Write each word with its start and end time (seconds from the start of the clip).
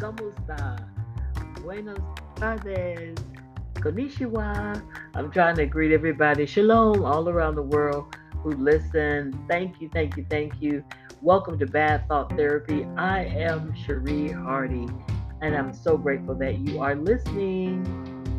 ¿Cómo? 0.00 0.30
Buenos 1.64 1.98
tardes. 2.36 3.16
Konnichiwa. 3.74 4.80
I'm 5.16 5.30
trying 5.32 5.56
to 5.56 5.66
greet 5.66 5.92
everybody. 5.92 6.46
Shalom 6.46 7.04
all 7.04 7.28
around 7.28 7.56
the 7.56 7.62
world 7.62 8.14
who 8.44 8.52
listen. 8.52 9.36
Thank 9.48 9.80
you, 9.80 9.90
thank 9.92 10.16
you, 10.16 10.24
thank 10.30 10.62
you. 10.62 10.84
Welcome 11.20 11.58
to 11.58 11.66
Bad 11.66 12.06
Thought 12.06 12.30
Therapy. 12.36 12.86
I 12.96 13.24
am 13.24 13.74
Cherie 13.74 14.30
Hardy, 14.30 14.86
and 15.40 15.56
I'm 15.56 15.74
so 15.74 15.96
grateful 15.96 16.36
that 16.36 16.58
you 16.60 16.80
are 16.80 16.94
listening. 16.94 17.84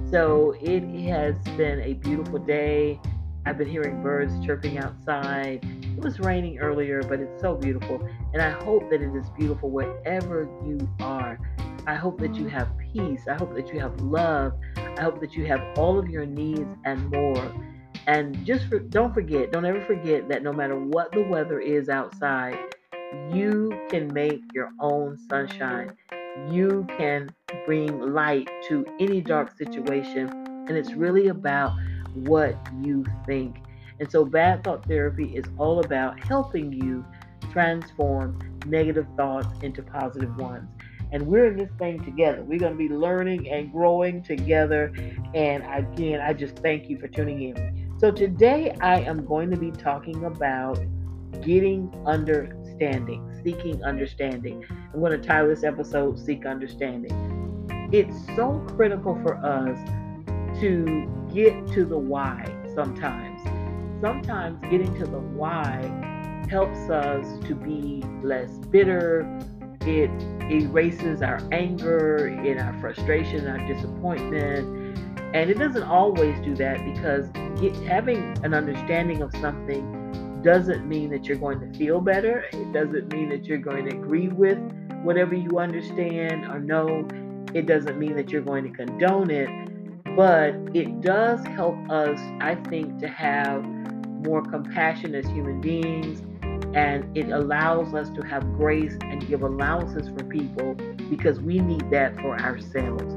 So, 0.09 0.55
it 0.61 0.83
has 1.09 1.35
been 1.57 1.81
a 1.81 1.93
beautiful 1.95 2.39
day. 2.39 3.01
I've 3.45 3.57
been 3.57 3.67
hearing 3.67 4.01
birds 4.01 4.33
chirping 4.45 4.77
outside. 4.77 5.65
It 5.99 6.05
was 6.05 6.19
raining 6.21 6.59
earlier, 6.59 7.03
but 7.03 7.19
it's 7.19 7.41
so 7.41 7.55
beautiful. 7.55 7.99
And 8.31 8.41
I 8.41 8.51
hope 8.51 8.89
that 8.89 9.01
it 9.01 9.13
is 9.13 9.29
beautiful 9.37 9.69
wherever 9.69 10.49
you 10.65 10.89
are. 11.01 11.37
I 11.85 11.95
hope 11.95 12.21
that 12.21 12.35
you 12.35 12.47
have 12.47 12.69
peace. 12.93 13.23
I 13.29 13.33
hope 13.33 13.53
that 13.55 13.73
you 13.73 13.81
have 13.81 13.99
love. 13.99 14.53
I 14.77 15.01
hope 15.01 15.19
that 15.19 15.33
you 15.33 15.45
have 15.47 15.61
all 15.77 15.99
of 15.99 16.07
your 16.07 16.25
needs 16.25 16.73
and 16.85 17.11
more. 17.11 17.51
And 18.07 18.45
just 18.45 18.67
for, 18.67 18.79
don't 18.79 19.13
forget, 19.13 19.51
don't 19.51 19.65
ever 19.65 19.81
forget 19.81 20.29
that 20.29 20.41
no 20.41 20.53
matter 20.53 20.79
what 20.79 21.11
the 21.11 21.23
weather 21.23 21.59
is 21.59 21.89
outside, 21.89 22.57
you 23.33 23.77
can 23.89 24.13
make 24.13 24.41
your 24.53 24.69
own 24.79 25.17
sunshine. 25.29 25.97
You 26.49 26.87
can 26.97 27.29
bring 27.65 27.99
light 28.13 28.49
to 28.69 28.85
any 29.01 29.19
dark 29.19 29.57
situation. 29.57 30.29
And 30.29 30.77
it's 30.77 30.93
really 30.93 31.27
about 31.27 31.73
what 32.13 32.57
you 32.81 33.03
think. 33.25 33.57
And 33.99 34.09
so, 34.09 34.25
bad 34.25 34.63
thought 34.63 34.85
therapy 34.85 35.35
is 35.35 35.45
all 35.57 35.79
about 35.79 36.19
helping 36.19 36.71
you 36.71 37.05
transform 37.51 38.39
negative 38.65 39.07
thoughts 39.17 39.47
into 39.61 39.81
positive 39.81 40.35
ones. 40.37 40.69
And 41.11 41.25
we're 41.25 41.47
in 41.47 41.57
this 41.57 41.71
thing 41.79 42.03
together. 42.03 42.43
We're 42.43 42.59
going 42.59 42.73
to 42.73 42.77
be 42.77 42.89
learning 42.89 43.49
and 43.49 43.71
growing 43.71 44.21
together. 44.21 44.93
And 45.33 45.63
again, 45.73 46.21
I 46.21 46.33
just 46.33 46.57
thank 46.57 46.89
you 46.89 46.99
for 46.99 47.07
tuning 47.07 47.41
in. 47.41 47.95
So, 47.99 48.11
today 48.11 48.75
I 48.81 49.01
am 49.01 49.25
going 49.25 49.51
to 49.51 49.57
be 49.57 49.71
talking 49.71 50.25
about 50.25 50.79
getting 51.41 51.91
understanding, 52.05 53.29
seeking 53.43 53.83
understanding. 53.83 54.65
I'm 54.93 54.99
going 54.99 55.11
to 55.11 55.27
title 55.27 55.49
this 55.49 55.63
episode 55.63 56.19
Seek 56.19 56.45
Understanding. 56.45 57.89
It's 57.91 58.15
so 58.35 58.63
critical 58.75 59.15
for 59.23 59.35
us 59.35 59.77
to 60.61 61.27
get 61.33 61.67
to 61.73 61.85
the 61.85 61.97
why 61.97 62.45
sometimes. 62.75 63.28
Sometimes 64.01 64.61
getting 64.71 64.93
to 64.97 65.05
the 65.05 65.19
why 65.19 65.81
helps 66.49 66.89
us 66.89 67.25
to 67.45 67.53
be 67.53 68.01
less 68.23 68.49
bitter. 68.69 69.27
It 69.81 70.09
erases 70.49 71.21
our 71.21 71.39
anger 71.51 72.27
and 72.27 72.61
our 72.61 72.79
frustration, 72.79 73.45
our 73.45 73.57
disappointment. 73.67 74.97
And 75.35 75.49
it 75.49 75.59
doesn't 75.59 75.83
always 75.83 76.39
do 76.39 76.55
that 76.55 76.83
because 76.85 77.27
get, 77.59 77.75
having 77.87 78.37
an 78.45 78.53
understanding 78.53 79.21
of 79.21 79.35
something 79.35 80.41
doesn't 80.43 80.87
mean 80.87 81.09
that 81.09 81.25
you're 81.25 81.37
going 81.37 81.59
to 81.59 81.77
feel 81.77 81.99
better. 81.99 82.45
It 82.53 82.71
doesn't 82.71 83.11
mean 83.11 83.27
that 83.29 83.45
you're 83.45 83.57
going 83.57 83.89
to 83.89 83.97
agree 83.97 84.29
with 84.29 84.59
whatever 85.03 85.35
you 85.35 85.59
understand 85.59 86.45
or 86.45 86.59
know. 86.59 87.05
It 87.53 87.65
doesn't 87.65 87.99
mean 87.99 88.15
that 88.15 88.31
you're 88.31 88.43
going 88.43 88.63
to 88.63 88.69
condone 88.69 89.29
it 89.29 89.68
but 90.15 90.55
it 90.73 91.01
does 91.01 91.45
help 91.47 91.77
us, 91.89 92.19
I 92.41 92.55
think, 92.69 92.99
to 92.99 93.07
have 93.07 93.63
more 94.25 94.41
compassion 94.41 95.15
as 95.15 95.25
human 95.27 95.61
beings. 95.61 96.21
And 96.75 97.17
it 97.17 97.29
allows 97.29 97.93
us 97.95 98.09
to 98.11 98.21
have 98.27 98.43
grace 98.53 98.95
and 99.01 99.27
give 99.27 99.41
allowances 99.41 100.07
for 100.09 100.23
people 100.25 100.75
because 101.09 101.39
we 101.39 101.59
need 101.59 101.89
that 101.89 102.15
for 102.17 102.39
ourselves. 102.39 103.15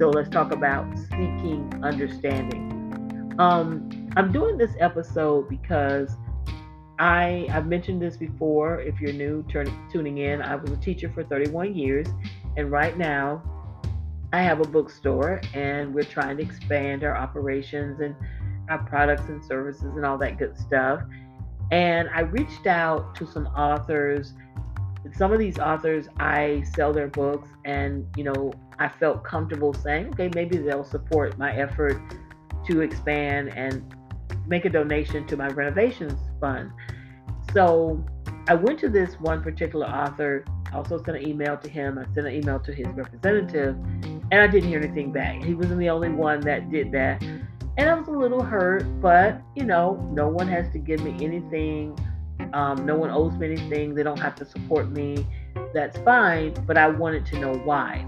So 0.00 0.08
let's 0.10 0.30
talk 0.30 0.52
about 0.52 0.86
seeking 1.10 1.70
understanding. 1.82 3.34
Um, 3.38 4.08
I'm 4.16 4.32
doing 4.32 4.56
this 4.56 4.70
episode 4.80 5.48
because 5.48 6.16
I 6.98 7.46
I've 7.50 7.66
mentioned 7.66 8.00
this 8.00 8.16
before. 8.16 8.80
If 8.80 9.00
you're 9.00 9.12
new 9.12 9.44
turn, 9.50 9.66
tuning 9.90 10.18
in, 10.18 10.40
I 10.40 10.54
was 10.54 10.70
a 10.70 10.76
teacher 10.76 11.10
for 11.10 11.24
31 11.24 11.74
years, 11.74 12.06
and 12.56 12.70
right 12.70 12.96
now 12.96 13.42
I 14.34 14.38
have 14.38 14.58
a 14.58 14.64
bookstore 14.64 15.40
and 15.54 15.94
we're 15.94 16.02
trying 16.02 16.38
to 16.38 16.42
expand 16.42 17.04
our 17.04 17.16
operations 17.16 18.00
and 18.00 18.16
our 18.68 18.82
products 18.82 19.28
and 19.28 19.44
services 19.44 19.84
and 19.94 20.04
all 20.04 20.18
that 20.18 20.38
good 20.38 20.58
stuff. 20.58 21.02
And 21.70 22.08
I 22.12 22.22
reached 22.22 22.66
out 22.66 23.14
to 23.14 23.26
some 23.28 23.46
authors. 23.46 24.32
Some 25.12 25.32
of 25.32 25.38
these 25.38 25.60
authors, 25.60 26.08
I 26.18 26.64
sell 26.74 26.92
their 26.92 27.06
books, 27.06 27.48
and 27.64 28.08
you 28.16 28.24
know, 28.24 28.52
I 28.80 28.88
felt 28.88 29.22
comfortable 29.22 29.72
saying, 29.72 30.08
okay, 30.08 30.28
maybe 30.34 30.56
they'll 30.56 30.82
support 30.82 31.38
my 31.38 31.54
effort 31.54 32.02
to 32.66 32.80
expand 32.80 33.50
and 33.50 33.84
make 34.48 34.64
a 34.64 34.68
donation 34.68 35.28
to 35.28 35.36
my 35.36 35.46
renovations 35.46 36.18
fund. 36.40 36.72
So 37.52 38.04
I 38.48 38.54
went 38.54 38.80
to 38.80 38.88
this 38.88 39.14
one 39.20 39.44
particular 39.44 39.86
author, 39.86 40.44
also 40.72 41.00
sent 41.04 41.18
an 41.18 41.28
email 41.28 41.56
to 41.56 41.68
him. 41.68 41.98
I 41.98 42.04
sent 42.12 42.26
an 42.26 42.34
email 42.34 42.58
to 42.58 42.74
his 42.74 42.88
representative, 42.88 43.76
and 44.30 44.40
I 44.40 44.46
didn't 44.46 44.68
hear 44.68 44.80
anything 44.80 45.12
back. 45.12 45.42
He 45.42 45.54
wasn't 45.54 45.78
the 45.78 45.90
only 45.90 46.08
one 46.08 46.40
that 46.40 46.70
did 46.70 46.92
that. 46.92 47.22
And 47.76 47.90
I 47.90 47.94
was 47.94 48.06
a 48.08 48.12
little 48.12 48.42
hurt, 48.42 48.84
but 49.00 49.40
you 49.54 49.64
know, 49.64 50.08
no 50.12 50.28
one 50.28 50.48
has 50.48 50.70
to 50.72 50.78
give 50.78 51.02
me 51.02 51.12
anything. 51.24 51.98
Um, 52.52 52.86
no 52.86 52.96
one 52.96 53.10
owes 53.10 53.32
me 53.34 53.46
anything. 53.46 53.94
They 53.94 54.02
don't 54.02 54.18
have 54.18 54.36
to 54.36 54.44
support 54.44 54.90
me. 54.90 55.26
That's 55.72 55.98
fine, 55.98 56.54
but 56.66 56.78
I 56.78 56.88
wanted 56.88 57.26
to 57.26 57.38
know 57.40 57.54
why. 57.64 58.06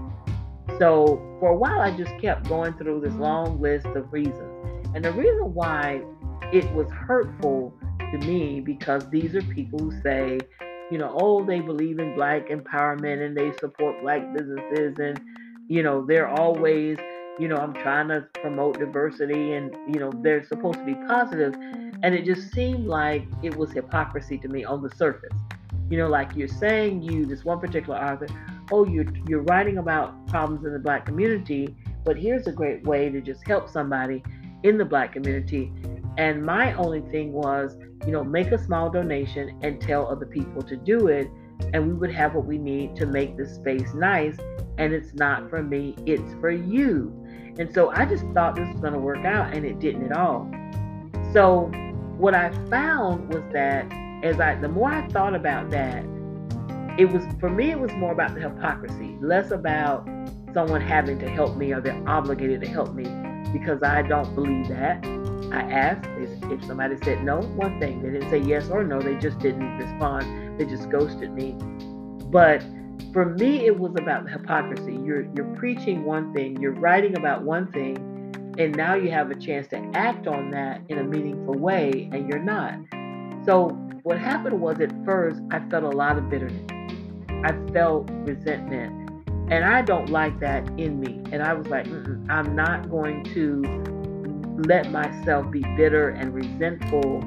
So 0.79 1.21
for 1.39 1.49
a 1.49 1.55
while, 1.55 1.81
I 1.81 1.95
just 1.95 2.17
kept 2.19 2.47
going 2.47 2.73
through 2.73 3.01
this 3.01 3.13
long 3.15 3.59
list 3.59 3.87
of 3.87 4.11
reasons. 4.11 4.87
And 4.93 5.03
the 5.03 5.11
reason 5.11 5.53
why 5.53 6.01
it 6.53 6.71
was 6.73 6.89
hurtful 6.91 7.73
to 7.99 8.17
me 8.19 8.61
because 8.61 9.09
these 9.09 9.35
are 9.35 9.41
people 9.41 9.79
who 9.79 9.91
say, 10.01 10.39
you 10.91 10.97
know, 10.97 11.13
oh, 11.19 11.43
they 11.43 11.59
believe 11.59 11.99
in 11.99 12.15
black 12.15 12.47
empowerment 12.47 13.25
and 13.25 13.35
they 13.35 13.51
support 13.59 14.01
black 14.01 14.21
businesses 14.33 14.97
and 14.99 15.19
you 15.67 15.83
know, 15.83 16.05
they're 16.05 16.27
always, 16.27 16.97
you 17.39 17.47
know, 17.47 17.57
I'm 17.57 17.73
trying 17.73 18.07
to 18.09 18.21
promote 18.41 18.79
diversity 18.79 19.53
and, 19.53 19.75
you 19.93 19.99
know, 19.99 20.11
they're 20.21 20.45
supposed 20.45 20.79
to 20.79 20.85
be 20.85 20.95
positive. 21.07 21.53
And 22.03 22.15
it 22.15 22.25
just 22.25 22.51
seemed 22.53 22.87
like 22.87 23.25
it 23.43 23.55
was 23.55 23.71
hypocrisy 23.71 24.37
to 24.39 24.47
me 24.47 24.63
on 24.63 24.81
the 24.81 24.89
surface. 24.95 25.37
You 25.89 25.97
know, 25.97 26.07
like 26.07 26.35
you're 26.35 26.47
saying 26.47 27.03
you, 27.03 27.25
this 27.25 27.43
one 27.43 27.59
particular 27.59 27.97
author, 27.97 28.27
oh, 28.71 28.85
you're, 28.85 29.05
you're 29.27 29.43
writing 29.43 29.77
about 29.77 30.27
problems 30.27 30.65
in 30.65 30.73
the 30.73 30.79
black 30.79 31.05
community, 31.05 31.75
but 32.03 32.17
here's 32.17 32.47
a 32.47 32.51
great 32.51 32.83
way 32.83 33.09
to 33.09 33.21
just 33.21 33.45
help 33.45 33.69
somebody 33.69 34.23
in 34.63 34.77
the 34.77 34.85
black 34.85 35.13
community. 35.13 35.71
And 36.17 36.45
my 36.45 36.73
only 36.73 37.01
thing 37.01 37.31
was, 37.31 37.77
you 38.05 38.11
know, 38.11 38.23
make 38.23 38.51
a 38.51 38.57
small 38.57 38.89
donation 38.89 39.57
and 39.61 39.79
tell 39.81 40.07
other 40.07 40.25
people 40.25 40.61
to 40.63 40.75
do 40.77 41.07
it. 41.07 41.29
And 41.73 41.87
we 41.87 41.93
would 41.93 42.11
have 42.11 42.35
what 42.35 42.45
we 42.45 42.57
need 42.57 42.95
to 42.97 43.05
make 43.05 43.37
this 43.37 43.55
space 43.55 43.93
nice 43.93 44.37
and 44.77 44.93
it's 44.93 45.13
not 45.13 45.49
for 45.49 45.63
me, 45.63 45.95
it's 46.05 46.33
for 46.39 46.51
you. 46.51 47.13
And 47.59 47.73
so 47.73 47.89
I 47.89 48.05
just 48.05 48.23
thought 48.33 48.55
this 48.55 48.67
was 48.69 48.79
going 48.79 48.93
to 48.93 48.99
work 48.99 49.25
out, 49.25 49.53
and 49.53 49.65
it 49.65 49.79
didn't 49.79 50.11
at 50.11 50.17
all. 50.17 50.49
So 51.33 51.71
what 52.17 52.33
I 52.33 52.51
found 52.69 53.33
was 53.33 53.43
that 53.53 53.91
as 54.23 54.39
I, 54.39 54.55
the 54.55 54.69
more 54.69 54.91
I 54.91 55.07
thought 55.09 55.35
about 55.35 55.69
that, 55.71 56.03
it 56.97 57.05
was 57.05 57.23
for 57.39 57.49
me, 57.49 57.71
it 57.71 57.79
was 57.79 57.91
more 57.93 58.11
about 58.11 58.33
the 58.33 58.41
hypocrisy, 58.41 59.17
less 59.21 59.51
about 59.51 60.07
someone 60.53 60.81
having 60.81 61.19
to 61.19 61.29
help 61.29 61.55
me 61.55 61.71
or 61.71 61.81
they're 61.81 62.09
obligated 62.09 62.61
to 62.61 62.67
help 62.67 62.93
me 62.93 63.03
because 63.53 63.83
I 63.83 64.01
don't 64.01 64.33
believe 64.33 64.67
that. 64.69 65.05
I 65.51 65.61
asked 65.71 66.09
if 66.51 66.65
somebody 66.65 66.97
said 67.03 67.23
no, 67.23 67.41
one 67.41 67.79
thing. 67.79 68.01
They 68.01 68.09
didn't 68.09 68.29
say 68.29 68.39
yes 68.39 68.69
or 68.69 68.83
no, 68.83 68.99
they 68.99 69.15
just 69.15 69.39
didn't 69.39 69.77
respond. 69.77 70.59
They 70.59 70.65
just 70.65 70.89
ghosted 70.89 71.31
me. 71.31 71.55
But 72.29 72.63
for 73.17 73.25
me 73.25 73.65
it 73.65 73.79
was 73.79 73.95
about 73.95 74.25
the 74.25 74.29
hypocrisy. 74.29 74.95
You're 75.03 75.27
you're 75.35 75.51
preaching 75.55 76.05
one 76.05 76.35
thing 76.35 76.61
you're 76.61 76.75
writing 76.75 77.17
about 77.17 77.41
one 77.41 77.71
thing 77.71 77.97
and 78.59 78.75
now 78.77 78.93
you 78.93 79.09
have 79.09 79.31
a 79.31 79.35
chance 79.35 79.67
to 79.69 79.77
act 79.95 80.27
on 80.27 80.51
that 80.51 80.81
in 80.89 80.99
a 80.99 81.03
meaningful 81.03 81.55
way 81.55 82.11
and 82.13 82.29
you're 82.29 82.43
not. 82.43 82.75
So 83.43 83.69
what 84.03 84.19
happened 84.19 84.61
was 84.61 84.79
at 84.81 84.93
first 85.03 85.41
i 85.49 85.59
felt 85.67 85.83
a 85.83 85.89
lot 85.89 86.19
of 86.19 86.29
bitterness. 86.29 86.69
I 87.43 87.53
felt 87.73 88.07
resentment 88.11 89.09
and 89.49 89.65
i 89.65 89.81
don't 89.81 90.11
like 90.11 90.39
that 90.41 90.67
in 90.79 90.99
me. 90.99 91.23
And 91.31 91.41
i 91.41 91.55
was 91.55 91.65
like 91.69 91.87
i'm 92.29 92.55
not 92.55 92.87
going 92.87 93.23
to 93.33 94.61
let 94.67 94.91
myself 94.91 95.49
be 95.49 95.61
bitter 95.75 96.09
and 96.09 96.35
resentful 96.35 97.21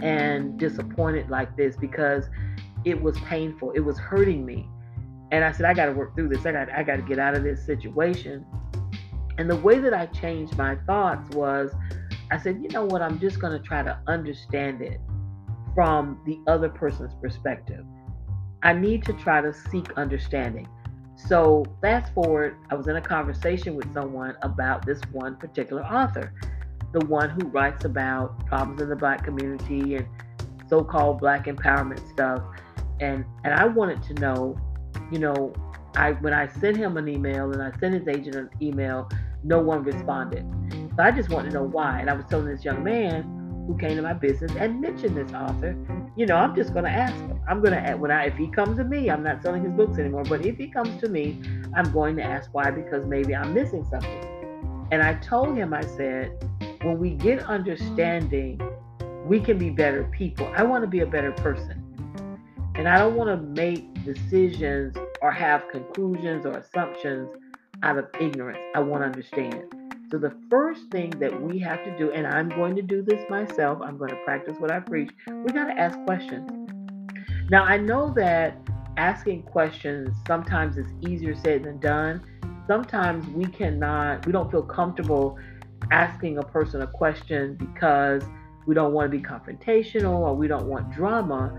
and 0.00 0.56
disappointed 0.60 1.28
like 1.28 1.56
this 1.56 1.76
because 1.76 2.26
it 2.84 3.02
was 3.02 3.18
painful. 3.20 3.72
It 3.72 3.80
was 3.80 3.98
hurting 3.98 4.46
me 4.46 4.68
and 5.34 5.44
I 5.44 5.50
said, 5.50 5.66
I 5.66 5.74
got 5.74 5.86
to 5.86 5.92
work 5.92 6.14
through 6.14 6.28
this. 6.28 6.46
I 6.46 6.52
got, 6.52 6.70
I 6.70 6.84
got 6.84 6.96
to 6.96 7.02
get 7.02 7.18
out 7.18 7.34
of 7.34 7.42
this 7.42 7.66
situation. 7.66 8.46
And 9.36 9.50
the 9.50 9.56
way 9.56 9.80
that 9.80 9.92
I 9.92 10.06
changed 10.06 10.56
my 10.56 10.76
thoughts 10.86 11.28
was, 11.34 11.72
I 12.30 12.38
said, 12.38 12.62
you 12.62 12.68
know 12.68 12.84
what? 12.84 13.02
I'm 13.02 13.18
just 13.18 13.40
going 13.40 13.52
to 13.52 13.58
try 13.58 13.82
to 13.82 13.98
understand 14.06 14.80
it 14.80 15.00
from 15.74 16.20
the 16.24 16.38
other 16.46 16.68
person's 16.68 17.14
perspective. 17.20 17.84
I 18.62 18.74
need 18.74 19.04
to 19.06 19.12
try 19.12 19.40
to 19.40 19.52
seek 19.52 19.92
understanding. 19.94 20.68
So, 21.16 21.64
fast 21.82 22.14
forward, 22.14 22.56
I 22.70 22.76
was 22.76 22.86
in 22.86 22.94
a 22.94 23.00
conversation 23.00 23.74
with 23.74 23.92
someone 23.92 24.36
about 24.42 24.86
this 24.86 25.00
one 25.10 25.34
particular 25.34 25.82
author, 25.82 26.32
the 26.92 27.04
one 27.06 27.30
who 27.30 27.48
writes 27.48 27.84
about 27.84 28.46
problems 28.46 28.80
in 28.80 28.88
the 28.88 28.96
black 28.96 29.24
community 29.24 29.96
and 29.96 30.06
so 30.68 30.84
called 30.84 31.18
black 31.18 31.46
empowerment 31.46 32.08
stuff. 32.12 32.40
And, 33.00 33.24
and 33.42 33.52
I 33.52 33.64
wanted 33.64 34.00
to 34.04 34.14
know, 34.14 34.56
you 35.10 35.18
know, 35.18 35.52
I 35.96 36.12
when 36.12 36.32
I 36.32 36.48
sent 36.48 36.76
him 36.76 36.96
an 36.96 37.08
email 37.08 37.52
and 37.52 37.62
I 37.62 37.76
sent 37.78 37.94
his 37.94 38.08
agent 38.08 38.36
an 38.36 38.50
email, 38.60 39.08
no 39.42 39.60
one 39.60 39.82
responded. 39.82 40.44
So 40.96 41.02
I 41.02 41.10
just 41.10 41.28
wanted 41.28 41.50
to 41.50 41.54
know 41.54 41.64
why. 41.64 42.00
And 42.00 42.10
I 42.10 42.14
was 42.14 42.24
telling 42.26 42.46
this 42.46 42.64
young 42.64 42.82
man 42.82 43.22
who 43.66 43.76
came 43.78 43.96
to 43.96 44.02
my 44.02 44.12
business 44.12 44.52
and 44.58 44.80
mentioned 44.80 45.16
this 45.16 45.32
author, 45.32 45.76
you 46.16 46.26
know, 46.26 46.36
I'm 46.36 46.54
just 46.54 46.72
going 46.72 46.84
to 46.84 46.90
ask 46.90 47.14
him. 47.14 47.40
I'm 47.48 47.62
going 47.62 47.72
to 47.72 47.96
when 47.96 48.10
I 48.10 48.26
if 48.26 48.36
he 48.36 48.48
comes 48.48 48.76
to 48.78 48.84
me, 48.84 49.10
I'm 49.10 49.22
not 49.22 49.42
selling 49.42 49.62
his 49.62 49.72
books 49.72 49.98
anymore. 49.98 50.24
But 50.24 50.44
if 50.44 50.56
he 50.56 50.68
comes 50.68 51.00
to 51.00 51.08
me, 51.08 51.40
I'm 51.74 51.90
going 51.92 52.16
to 52.16 52.22
ask 52.22 52.50
why 52.52 52.70
because 52.70 53.06
maybe 53.06 53.34
I'm 53.34 53.54
missing 53.54 53.84
something. 53.84 54.88
And 54.90 55.02
I 55.02 55.14
told 55.14 55.56
him, 55.56 55.72
I 55.72 55.82
said, 55.82 56.32
when 56.82 56.98
we 56.98 57.10
get 57.10 57.42
understanding, 57.44 58.60
we 59.24 59.40
can 59.40 59.58
be 59.58 59.70
better 59.70 60.04
people. 60.04 60.52
I 60.54 60.62
want 60.62 60.84
to 60.84 60.88
be 60.88 61.00
a 61.00 61.06
better 61.06 61.32
person. 61.32 61.83
And 62.74 62.88
I 62.88 62.98
don't 62.98 63.14
want 63.14 63.30
to 63.30 63.62
make 63.62 64.04
decisions 64.04 64.96
or 65.22 65.30
have 65.30 65.68
conclusions 65.70 66.44
or 66.44 66.52
assumptions 66.52 67.30
out 67.82 67.98
of 67.98 68.06
ignorance. 68.20 68.58
I 68.74 68.80
want 68.80 69.02
to 69.02 69.06
understand. 69.06 69.64
So, 70.10 70.18
the 70.18 70.34
first 70.50 70.82
thing 70.90 71.10
that 71.18 71.42
we 71.42 71.58
have 71.60 71.82
to 71.84 71.96
do, 71.96 72.12
and 72.12 72.26
I'm 72.26 72.48
going 72.48 72.76
to 72.76 72.82
do 72.82 73.02
this 73.02 73.20
myself, 73.30 73.80
I'm 73.82 73.96
going 73.96 74.10
to 74.10 74.18
practice 74.24 74.56
what 74.58 74.70
I 74.70 74.80
preach, 74.80 75.10
we 75.28 75.52
got 75.52 75.64
to 75.64 75.78
ask 75.78 75.98
questions. 76.04 76.50
Now, 77.50 77.64
I 77.64 77.78
know 77.78 78.12
that 78.16 78.58
asking 78.96 79.42
questions 79.42 80.16
sometimes 80.26 80.76
is 80.76 80.86
easier 81.00 81.34
said 81.34 81.64
than 81.64 81.78
done. 81.80 82.22
Sometimes 82.66 83.26
we 83.28 83.44
cannot, 83.46 84.26
we 84.26 84.32
don't 84.32 84.50
feel 84.50 84.62
comfortable 84.62 85.38
asking 85.90 86.38
a 86.38 86.42
person 86.42 86.82
a 86.82 86.86
question 86.86 87.54
because 87.56 88.22
we 88.66 88.74
don't 88.74 88.92
want 88.92 89.10
to 89.10 89.16
be 89.16 89.22
confrontational 89.22 90.20
or 90.20 90.34
we 90.34 90.48
don't 90.48 90.66
want 90.66 90.90
drama. 90.92 91.54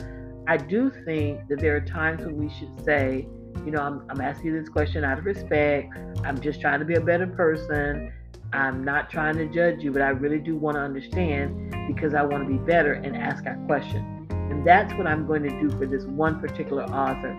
I 0.47 0.57
do 0.57 0.91
think 1.05 1.47
that 1.47 1.59
there 1.59 1.75
are 1.75 1.81
times 1.81 2.23
when 2.23 2.37
we 2.37 2.49
should 2.49 2.83
say, 2.85 3.27
you 3.65 3.71
know, 3.71 3.81
I'm, 3.81 4.05
I'm 4.09 4.21
asking 4.21 4.53
this 4.53 4.69
question 4.69 5.03
out 5.03 5.17
of 5.17 5.25
respect. 5.25 5.91
I'm 6.23 6.39
just 6.39 6.61
trying 6.61 6.79
to 6.79 6.85
be 6.85 6.95
a 6.95 7.01
better 7.01 7.25
person. 7.25 8.13
I'm 8.53 8.83
not 8.83 9.09
trying 9.09 9.37
to 9.37 9.47
judge 9.47 9.83
you, 9.83 9.91
but 9.91 10.03
I 10.03 10.09
really 10.09 10.39
do 10.39 10.55
want 10.55 10.75
to 10.75 10.81
understand 10.81 11.75
because 11.87 12.13
I 12.13 12.21
want 12.21 12.47
to 12.47 12.49
be 12.49 12.59
better 12.59 12.93
and 12.93 13.17
ask 13.17 13.43
that 13.45 13.65
question. 13.65 14.27
And 14.29 14.65
that's 14.65 14.93
what 14.93 15.07
I'm 15.07 15.25
going 15.25 15.41
to 15.43 15.49
do 15.49 15.69
for 15.77 15.87
this 15.87 16.03
one 16.03 16.39
particular 16.39 16.83
author 16.83 17.35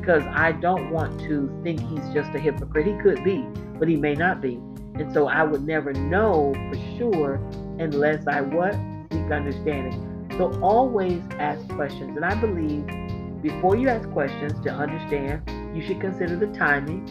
because 0.00 0.22
I 0.32 0.52
don't 0.52 0.90
want 0.90 1.20
to 1.20 1.60
think 1.62 1.80
he's 1.80 2.08
just 2.14 2.34
a 2.34 2.38
hypocrite. 2.38 2.86
He 2.86 2.96
could 3.02 3.22
be, 3.22 3.44
but 3.78 3.86
he 3.86 3.96
may 3.96 4.14
not 4.14 4.40
be. 4.40 4.54
And 4.94 5.12
so 5.12 5.28
I 5.28 5.42
would 5.42 5.66
never 5.66 5.92
know 5.92 6.54
for 6.70 6.96
sure 6.96 7.34
unless 7.78 8.26
I 8.26 8.40
what? 8.40 8.74
Seek 9.12 9.30
understanding. 9.30 10.05
So 10.38 10.58
always 10.62 11.22
ask 11.38 11.66
questions. 11.70 12.16
And 12.16 12.24
I 12.24 12.34
believe 12.34 12.86
before 13.42 13.76
you 13.76 13.88
ask 13.88 14.08
questions 14.10 14.58
to 14.64 14.70
understand, 14.70 15.42
you 15.74 15.82
should 15.82 16.00
consider 16.00 16.36
the 16.36 16.48
timing. 16.48 17.06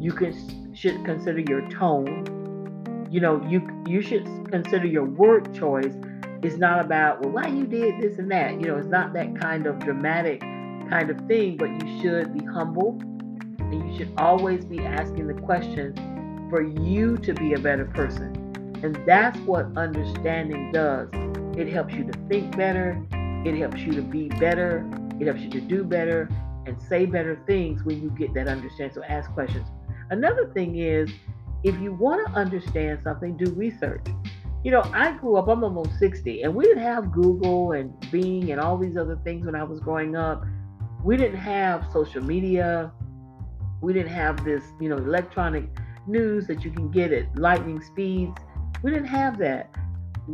You 0.00 0.12
can, 0.12 0.74
should 0.74 1.04
consider 1.04 1.40
your 1.40 1.68
tone 1.70 2.38
you 3.10 3.20
know, 3.20 3.42
you 3.48 3.66
you 3.86 4.02
should 4.02 4.24
consider 4.50 4.86
your 4.86 5.04
word 5.04 5.54
choice 5.54 5.94
It's 6.42 6.56
not 6.56 6.84
about 6.84 7.22
well 7.22 7.32
why 7.32 7.48
you 7.48 7.66
did 7.66 8.00
this 8.00 8.18
and 8.18 8.30
that. 8.30 8.60
You 8.60 8.68
know, 8.68 8.76
it's 8.76 8.88
not 8.88 9.12
that 9.14 9.40
kind 9.40 9.66
of 9.66 9.78
dramatic 9.78 10.40
kind 10.40 11.10
of 11.10 11.18
thing, 11.26 11.56
but 11.56 11.68
you 11.70 12.00
should 12.00 12.34
be 12.38 12.44
humble 12.44 12.98
and 13.58 13.90
you 13.90 13.98
should 13.98 14.12
always 14.18 14.64
be 14.64 14.80
asking 14.80 15.26
the 15.26 15.34
question 15.34 15.94
for 16.50 16.62
you 16.62 17.16
to 17.18 17.34
be 17.34 17.54
a 17.54 17.58
better 17.58 17.86
person. 17.86 18.34
And 18.82 18.98
that's 19.06 19.38
what 19.40 19.66
understanding 19.76 20.70
does. 20.72 21.08
It 21.58 21.68
helps 21.68 21.92
you 21.92 22.04
to 22.04 22.12
think 22.28 22.56
better, 22.56 23.04
it 23.44 23.58
helps 23.58 23.80
you 23.80 23.92
to 23.94 24.02
be 24.02 24.28
better, 24.28 24.88
it 25.18 25.26
helps 25.26 25.40
you 25.40 25.50
to 25.50 25.60
do 25.60 25.82
better 25.82 26.28
and 26.66 26.80
say 26.80 27.04
better 27.04 27.42
things 27.48 27.82
when 27.82 28.00
you 28.00 28.10
get 28.10 28.32
that 28.34 28.46
understanding. 28.46 28.94
So 28.94 29.02
ask 29.02 29.28
questions. 29.32 29.66
Another 30.10 30.52
thing 30.54 30.76
is 30.76 31.10
if 31.64 31.76
you 31.80 31.92
want 31.92 32.24
to 32.28 32.32
understand 32.34 33.00
something, 33.02 33.36
do 33.36 33.50
research. 33.54 34.06
You 34.62 34.70
know, 34.70 34.82
I 34.94 35.10
grew 35.18 35.34
up, 35.34 35.48
I'm 35.48 35.64
almost 35.64 35.98
60, 35.98 36.42
and 36.42 36.54
we 36.54 36.62
didn't 36.62 36.84
have 36.84 37.10
Google 37.10 37.72
and 37.72 37.92
Bing 38.12 38.52
and 38.52 38.60
all 38.60 38.78
these 38.78 38.96
other 38.96 39.18
things 39.24 39.44
when 39.44 39.56
I 39.56 39.64
was 39.64 39.80
growing 39.80 40.14
up. 40.14 40.44
We 41.02 41.16
didn't 41.16 41.40
have 41.40 41.86
social 41.92 42.22
media. 42.22 42.92
We 43.80 43.92
didn't 43.92 44.12
have 44.12 44.44
this, 44.44 44.62
you 44.80 44.88
know, 44.88 44.96
electronic 44.96 45.64
news 46.06 46.46
that 46.46 46.62
you 46.62 46.70
can 46.70 46.88
get 46.92 47.12
at 47.12 47.36
lightning 47.36 47.82
speeds. 47.82 48.38
We 48.84 48.92
didn't 48.92 49.08
have 49.08 49.38
that. 49.38 49.74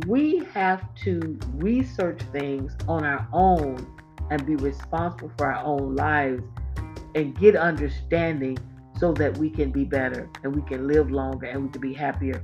We 0.05 0.43
have 0.53 0.93
to 1.03 1.39
research 1.53 2.21
things 2.33 2.75
on 2.87 3.05
our 3.05 3.27
own 3.31 3.87
and 4.29 4.45
be 4.45 4.57
responsible 4.57 5.31
for 5.37 5.51
our 5.51 5.63
own 5.63 5.95
lives 5.95 6.43
and 7.15 7.37
get 7.39 7.55
understanding 7.55 8.57
so 8.99 9.13
that 9.13 9.37
we 9.37 9.49
can 9.49 9.71
be 9.71 9.85
better 9.85 10.29
and 10.43 10.53
we 10.53 10.61
can 10.63 10.87
live 10.87 11.11
longer 11.11 11.45
and 11.47 11.63
we 11.63 11.69
can 11.69 11.81
be 11.81 11.93
happier. 11.93 12.43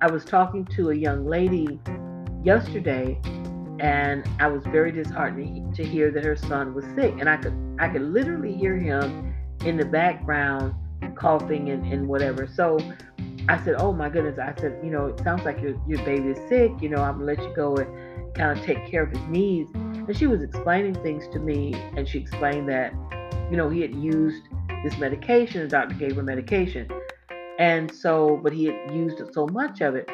I 0.00 0.10
was 0.10 0.24
talking 0.24 0.64
to 0.66 0.90
a 0.90 0.94
young 0.94 1.26
lady 1.26 1.78
yesterday 2.42 3.20
and 3.78 4.28
I 4.40 4.48
was 4.48 4.64
very 4.64 4.90
disheartened 4.90 5.74
to 5.76 5.84
hear 5.84 6.10
that 6.10 6.24
her 6.24 6.36
son 6.36 6.74
was 6.74 6.84
sick 6.96 7.14
and 7.18 7.28
I 7.28 7.36
could 7.36 7.54
I 7.78 7.88
could 7.88 8.02
literally 8.02 8.52
hear 8.52 8.76
him 8.76 9.32
in 9.64 9.76
the 9.76 9.84
background 9.84 10.74
coughing 11.20 11.68
and, 11.68 11.84
and 11.92 12.08
whatever. 12.08 12.46
So 12.46 12.78
I 13.48 13.62
said, 13.62 13.76
Oh 13.78 13.92
my 13.92 14.08
goodness, 14.08 14.38
I 14.38 14.54
said, 14.58 14.80
you 14.82 14.90
know, 14.90 15.06
it 15.06 15.20
sounds 15.20 15.44
like 15.44 15.60
your 15.60 15.74
your 15.86 16.02
baby 16.04 16.30
is 16.30 16.48
sick, 16.48 16.72
you 16.80 16.88
know, 16.88 17.02
I'm 17.02 17.14
gonna 17.14 17.24
let 17.24 17.42
you 17.42 17.52
go 17.54 17.76
and 17.76 18.34
kind 18.34 18.58
of 18.58 18.64
take 18.64 18.86
care 18.86 19.02
of 19.02 19.10
his 19.10 19.26
needs. 19.28 19.70
And 19.74 20.16
she 20.16 20.26
was 20.26 20.42
explaining 20.42 20.94
things 21.02 21.28
to 21.28 21.38
me 21.38 21.74
and 21.96 22.08
she 22.08 22.18
explained 22.18 22.68
that, 22.70 22.92
you 23.50 23.56
know, 23.56 23.68
he 23.68 23.80
had 23.80 23.94
used 23.94 24.48
this 24.82 24.96
medication. 24.98 25.62
The 25.62 25.68
doctor 25.68 25.94
gave 25.94 26.16
her 26.16 26.22
medication. 26.22 26.88
And 27.58 27.94
so, 27.94 28.40
but 28.42 28.52
he 28.52 28.64
had 28.64 28.94
used 28.94 29.20
so 29.32 29.46
much 29.48 29.82
of 29.82 29.94
it. 29.94 30.08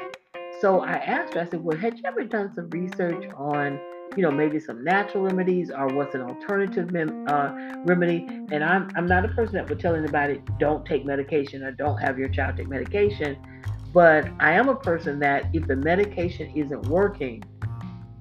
So 0.61 0.81
I 0.81 0.95
asked 0.95 1.35
her, 1.35 1.41
I 1.41 1.45
said, 1.45 1.63
Well, 1.63 1.77
had 1.77 1.99
you 1.99 2.05
ever 2.07 2.25
done 2.25 2.53
some 2.55 2.69
research 2.71 3.31
on, 3.37 3.79
you 4.17 4.23
know, 4.23 4.31
maybe 4.31 4.59
some 4.59 4.83
natural 4.83 5.25
remedies 5.25 5.71
or 5.71 5.89
what's 5.89 6.15
an 6.15 6.23
alternative 6.23 6.89
uh, 7.29 7.53
remedy? 7.85 8.27
And 8.51 8.65
I'm, 8.65 8.91
I'm 8.97 9.07
not 9.07 9.25
a 9.25 9.29
person 9.29 9.55
that 9.55 9.69
would 9.69 9.79
tell 9.79 9.95
anybody, 9.95 10.43
don't 10.59 10.85
take 10.87 11.05
medication 11.05 11.63
or 11.63 11.71
don't 11.71 11.99
have 11.99 12.19
your 12.19 12.29
child 12.29 12.57
take 12.57 12.69
medication. 12.69 13.37
But 13.93 14.29
I 14.41 14.53
am 14.53 14.69
a 14.69 14.75
person 14.75 15.19
that 15.21 15.51
if 15.53 15.67
the 15.67 15.77
medication 15.77 16.51
isn't 16.55 16.87
working 16.87 17.43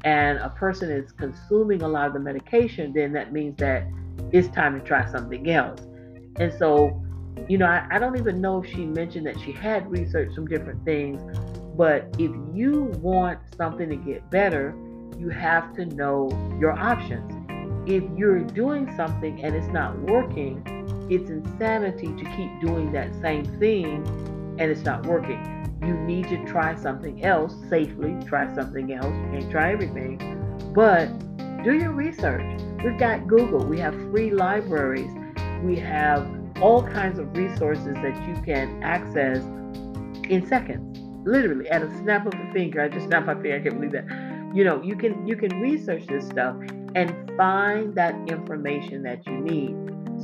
and 0.03 0.37
a 0.39 0.49
person 0.49 0.91
is 0.91 1.11
consuming 1.13 1.81
a 1.81 1.87
lot 1.87 2.07
of 2.07 2.13
the 2.13 2.19
medication, 2.19 2.93
then 2.93 3.13
that 3.13 3.33
means 3.33 3.57
that 3.57 3.87
it's 4.31 4.49
time 4.49 4.79
to 4.79 4.85
try 4.85 5.09
something 5.09 5.49
else. 5.49 5.81
And 6.39 6.53
so, 6.53 7.01
you 7.47 7.57
know, 7.57 7.65
I, 7.65 7.87
I 7.89 7.99
don't 7.99 8.17
even 8.17 8.41
know 8.41 8.61
if 8.61 8.69
she 8.69 8.85
mentioned 8.85 9.25
that 9.27 9.39
she 9.39 9.51
had 9.51 9.89
researched 9.89 10.35
some 10.35 10.45
different 10.45 10.83
things, 10.85 11.21
but 11.75 12.07
if 12.19 12.31
you 12.53 12.83
want 13.01 13.39
something 13.57 13.89
to 13.89 13.95
get 13.95 14.29
better, 14.29 14.75
you 15.19 15.29
have 15.29 15.73
to 15.75 15.85
know 15.85 16.29
your 16.59 16.71
options. 16.71 17.31
If 17.87 18.03
you're 18.17 18.39
doing 18.39 18.93
something 18.95 19.43
and 19.43 19.55
it's 19.55 19.67
not 19.67 19.99
working, 19.99 20.63
it's 21.09 21.29
insanity 21.29 22.07
to 22.07 22.23
keep 22.35 22.61
doing 22.61 22.91
that 22.93 23.13
same 23.21 23.45
thing 23.59 24.05
and 24.59 24.71
it's 24.71 24.83
not 24.83 25.05
working. 25.05 25.43
You 25.81 25.93
need 25.93 26.27
to 26.29 26.43
try 26.45 26.75
something 26.75 27.23
else 27.23 27.53
safely, 27.69 28.15
try 28.25 28.53
something 28.55 28.93
else. 28.93 29.05
You 29.05 29.39
can't 29.39 29.51
try 29.51 29.71
everything, 29.71 30.17
but 30.73 31.07
do 31.63 31.73
your 31.73 31.91
research. 31.91 32.61
We've 32.83 32.97
got 32.97 33.27
Google, 33.27 33.65
we 33.65 33.79
have 33.79 33.93
free 34.11 34.31
libraries 34.31 35.11
we 35.65 35.77
have 35.77 36.27
all 36.61 36.83
kinds 36.83 37.19
of 37.19 37.35
resources 37.35 37.95
that 37.95 38.27
you 38.27 38.41
can 38.43 38.81
access 38.83 39.43
in 40.29 40.45
seconds 40.47 40.99
literally 41.25 41.67
at 41.69 41.81
a 41.81 41.97
snap 41.97 42.25
of 42.25 42.33
a 42.33 42.53
finger 42.53 42.81
i 42.81 42.87
just 42.87 43.07
snapped 43.07 43.25
my 43.25 43.33
finger 43.33 43.55
i 43.55 43.59
can't 43.59 43.75
believe 43.75 43.91
that 43.91 44.05
you 44.55 44.63
know 44.63 44.81
you 44.81 44.95
can 44.95 45.27
you 45.27 45.35
can 45.35 45.59
research 45.59 46.07
this 46.07 46.25
stuff 46.25 46.55
and 46.95 47.31
find 47.37 47.93
that 47.93 48.15
information 48.29 49.03
that 49.03 49.25
you 49.27 49.33
need 49.33 49.75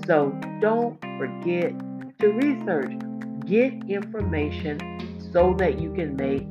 so 0.05 0.29
don't 0.59 0.99
forget 1.17 1.73
to 2.19 2.29
research 2.29 2.91
get 3.45 3.73
information 3.89 4.79
so 5.33 5.53
that 5.57 5.79
you 5.79 5.93
can 5.93 6.15
make 6.15 6.47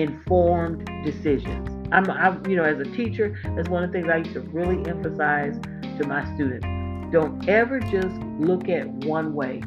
informed 0.00 0.84
decisions 1.04 1.68
i'm, 1.92 2.10
I'm 2.10 2.44
you 2.46 2.56
know 2.56 2.64
as 2.64 2.80
a 2.80 2.90
teacher 2.96 3.38
that's 3.54 3.68
one 3.68 3.84
of 3.84 3.92
the 3.92 3.98
things 3.98 4.10
i 4.10 4.16
used 4.16 4.32
to 4.32 4.40
really 4.40 4.88
emphasize 4.88 5.60
to 5.98 6.06
my 6.06 6.24
students 6.34 6.66
don't 7.10 7.48
ever 7.48 7.80
just 7.80 8.14
look 8.38 8.68
at 8.68 8.86
one 8.88 9.34
way. 9.34 9.62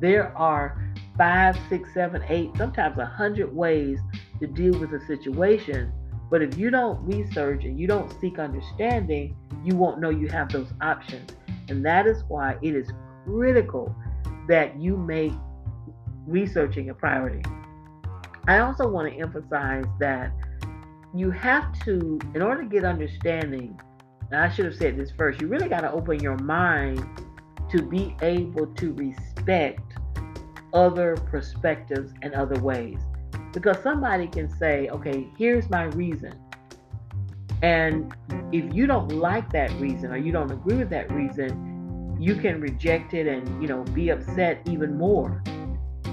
There 0.00 0.36
are 0.36 0.84
five, 1.16 1.56
six, 1.68 1.94
seven, 1.94 2.22
eight, 2.28 2.50
sometimes 2.56 2.98
a 2.98 3.06
hundred 3.06 3.54
ways 3.54 4.00
to 4.40 4.48
deal 4.48 4.78
with 4.78 4.92
a 4.92 5.06
situation. 5.06 5.92
But 6.30 6.42
if 6.42 6.58
you 6.58 6.70
don't 6.70 6.98
research 7.04 7.64
and 7.64 7.78
you 7.78 7.86
don't 7.86 8.12
seek 8.20 8.38
understanding, 8.38 9.36
you 9.64 9.76
won't 9.76 10.00
know 10.00 10.10
you 10.10 10.28
have 10.28 10.48
those 10.50 10.72
options. 10.80 11.30
And 11.68 11.84
that 11.84 12.06
is 12.06 12.24
why 12.28 12.56
it 12.62 12.74
is 12.74 12.88
critical 13.24 13.94
that 14.48 14.80
you 14.80 14.96
make 14.96 15.32
researching 16.26 16.90
a 16.90 16.94
priority. 16.94 17.42
I 18.48 18.58
also 18.58 18.88
want 18.88 19.12
to 19.12 19.18
emphasize 19.18 19.84
that 20.00 20.32
you 21.14 21.30
have 21.30 21.78
to, 21.84 22.18
in 22.34 22.42
order 22.42 22.62
to 22.62 22.68
get 22.68 22.84
understanding, 22.84 23.80
and 24.30 24.40
I 24.40 24.48
should 24.48 24.64
have 24.66 24.76
said 24.76 24.96
this 24.96 25.10
first, 25.10 25.40
you 25.40 25.48
really 25.48 25.68
got 25.68 25.80
to 25.80 25.92
open 25.92 26.20
your 26.20 26.36
mind 26.38 27.04
to 27.70 27.82
be 27.82 28.16
able 28.22 28.66
to 28.66 28.92
respect 28.94 29.80
other 30.72 31.16
perspectives 31.16 32.12
and 32.22 32.34
other 32.34 32.60
ways. 32.60 32.98
Because 33.52 33.78
somebody 33.82 34.26
can 34.26 34.50
say, 34.58 34.88
okay, 34.88 35.28
here's 35.38 35.68
my 35.70 35.84
reason. 35.84 36.34
And 37.62 38.14
if 38.52 38.74
you 38.74 38.86
don't 38.86 39.12
like 39.12 39.50
that 39.52 39.70
reason 39.80 40.12
or 40.12 40.16
you 40.16 40.32
don't 40.32 40.50
agree 40.50 40.76
with 40.76 40.90
that 40.90 41.10
reason, 41.10 42.16
you 42.20 42.34
can 42.34 42.60
reject 42.60 43.14
it 43.14 43.26
and, 43.26 43.62
you 43.62 43.68
know, 43.68 43.82
be 43.84 44.10
upset 44.10 44.60
even 44.66 44.96
more. 44.96 45.42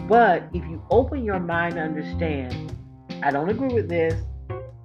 But 0.07 0.43
if 0.53 0.63
you 0.63 0.81
open 0.89 1.23
your 1.23 1.39
mind 1.39 1.75
to 1.75 1.81
understand, 1.81 2.75
I 3.21 3.31
don't 3.31 3.49
agree 3.49 3.73
with 3.73 3.87
this, 3.87 4.15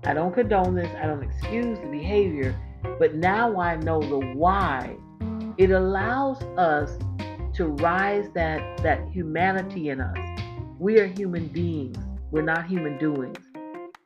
I 0.04 0.14
don't 0.14 0.32
condone 0.32 0.74
this, 0.74 0.90
I 0.96 1.06
don't 1.06 1.22
excuse 1.22 1.78
the 1.80 1.88
behavior, 1.88 2.58
but 2.98 3.14
now 3.14 3.60
I 3.60 3.76
know 3.76 4.00
the 4.00 4.18
why. 4.34 4.96
It 5.56 5.72
allows 5.72 6.40
us 6.56 6.98
to 7.54 7.66
rise 7.66 8.28
that 8.34 8.76
that 8.84 9.08
humanity 9.10 9.88
in 9.88 10.00
us. 10.00 10.40
We 10.78 11.00
are 11.00 11.06
human 11.08 11.48
beings. 11.48 11.98
We're 12.30 12.42
not 12.42 12.66
human 12.66 12.98
doings. 12.98 13.38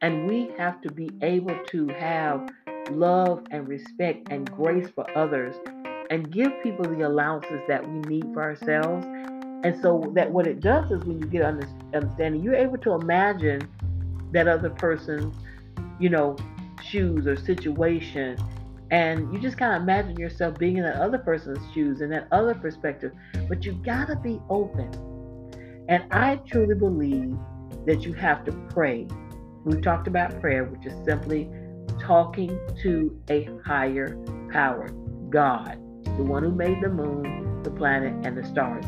And 0.01 0.29
we 0.29 0.51
have 0.57 0.81
to 0.83 0.93
be 0.93 1.11
able 1.23 1.59
to 1.69 1.89
have 1.89 2.49
love 2.91 3.45
and 3.51 3.69
respect 3.69 4.29
and 4.31 4.51
grace 4.51 4.89
for 4.95 5.07
others 5.17 5.57
and 6.11 6.31
give 6.31 6.53
people 6.63 6.85
the 6.85 7.03
allowances 7.07 7.61
that 7.69 7.89
we 7.89 7.99
need 8.01 8.25
for 8.33 8.43
ourselves. 8.43 9.07
And 9.65 9.81
so 9.81 10.13
that 10.15 10.31
what 10.31 10.47
it 10.47 10.61
does 10.61 10.91
is 10.91 11.05
when 11.05 11.21
you 11.21 11.27
get 11.27 11.43
understanding, 11.43 12.43
you're 12.43 12.55
able 12.55 12.79
to 12.79 12.93
imagine 12.93 13.61
that 14.33 14.49
other 14.49 14.71
person's, 14.71 15.35
you 15.99 16.09
know, 16.09 16.37
shoes 16.83 17.27
or 17.27 17.37
situation. 17.37 18.37
And 18.91 19.33
you 19.33 19.41
just 19.41 19.57
kind 19.57 19.75
of 19.75 19.83
imagine 19.83 20.17
yourself 20.17 20.59
being 20.59 20.77
in 20.77 20.85
that 20.85 20.97
other 20.97 21.19
person's 21.19 21.59
shoes 21.73 22.01
and 22.01 22.13
that 22.13 22.29
other 22.31 22.55
perspective. 22.55 23.13
But 23.49 23.65
you 23.65 23.73
gotta 23.85 24.17
be 24.17 24.41
open. 24.51 24.91
And 25.89 26.05
I 26.13 26.37
truly 26.37 26.75
believe 26.75 27.37
that 27.87 28.05
you 28.05 28.13
have 28.13 28.45
to 28.45 28.53
pray. 28.71 29.07
We've 29.65 29.83
talked 29.83 30.09
about 30.09 30.41
prayer, 30.41 30.65
which 30.65 30.87
is 30.87 30.95
simply 31.05 31.51
talking 32.01 32.59
to 32.83 33.21
a 33.31 33.49
higher 33.65 34.17
power, 34.51 34.89
God, 35.31 35.79
the 36.05 36.23
one 36.23 36.43
who 36.43 36.51
made 36.51 36.81
the 36.81 36.89
moon, 36.89 37.63
the 37.63 37.71
planet, 37.71 38.27
and 38.27 38.37
the 38.37 38.45
stars. 38.45 38.85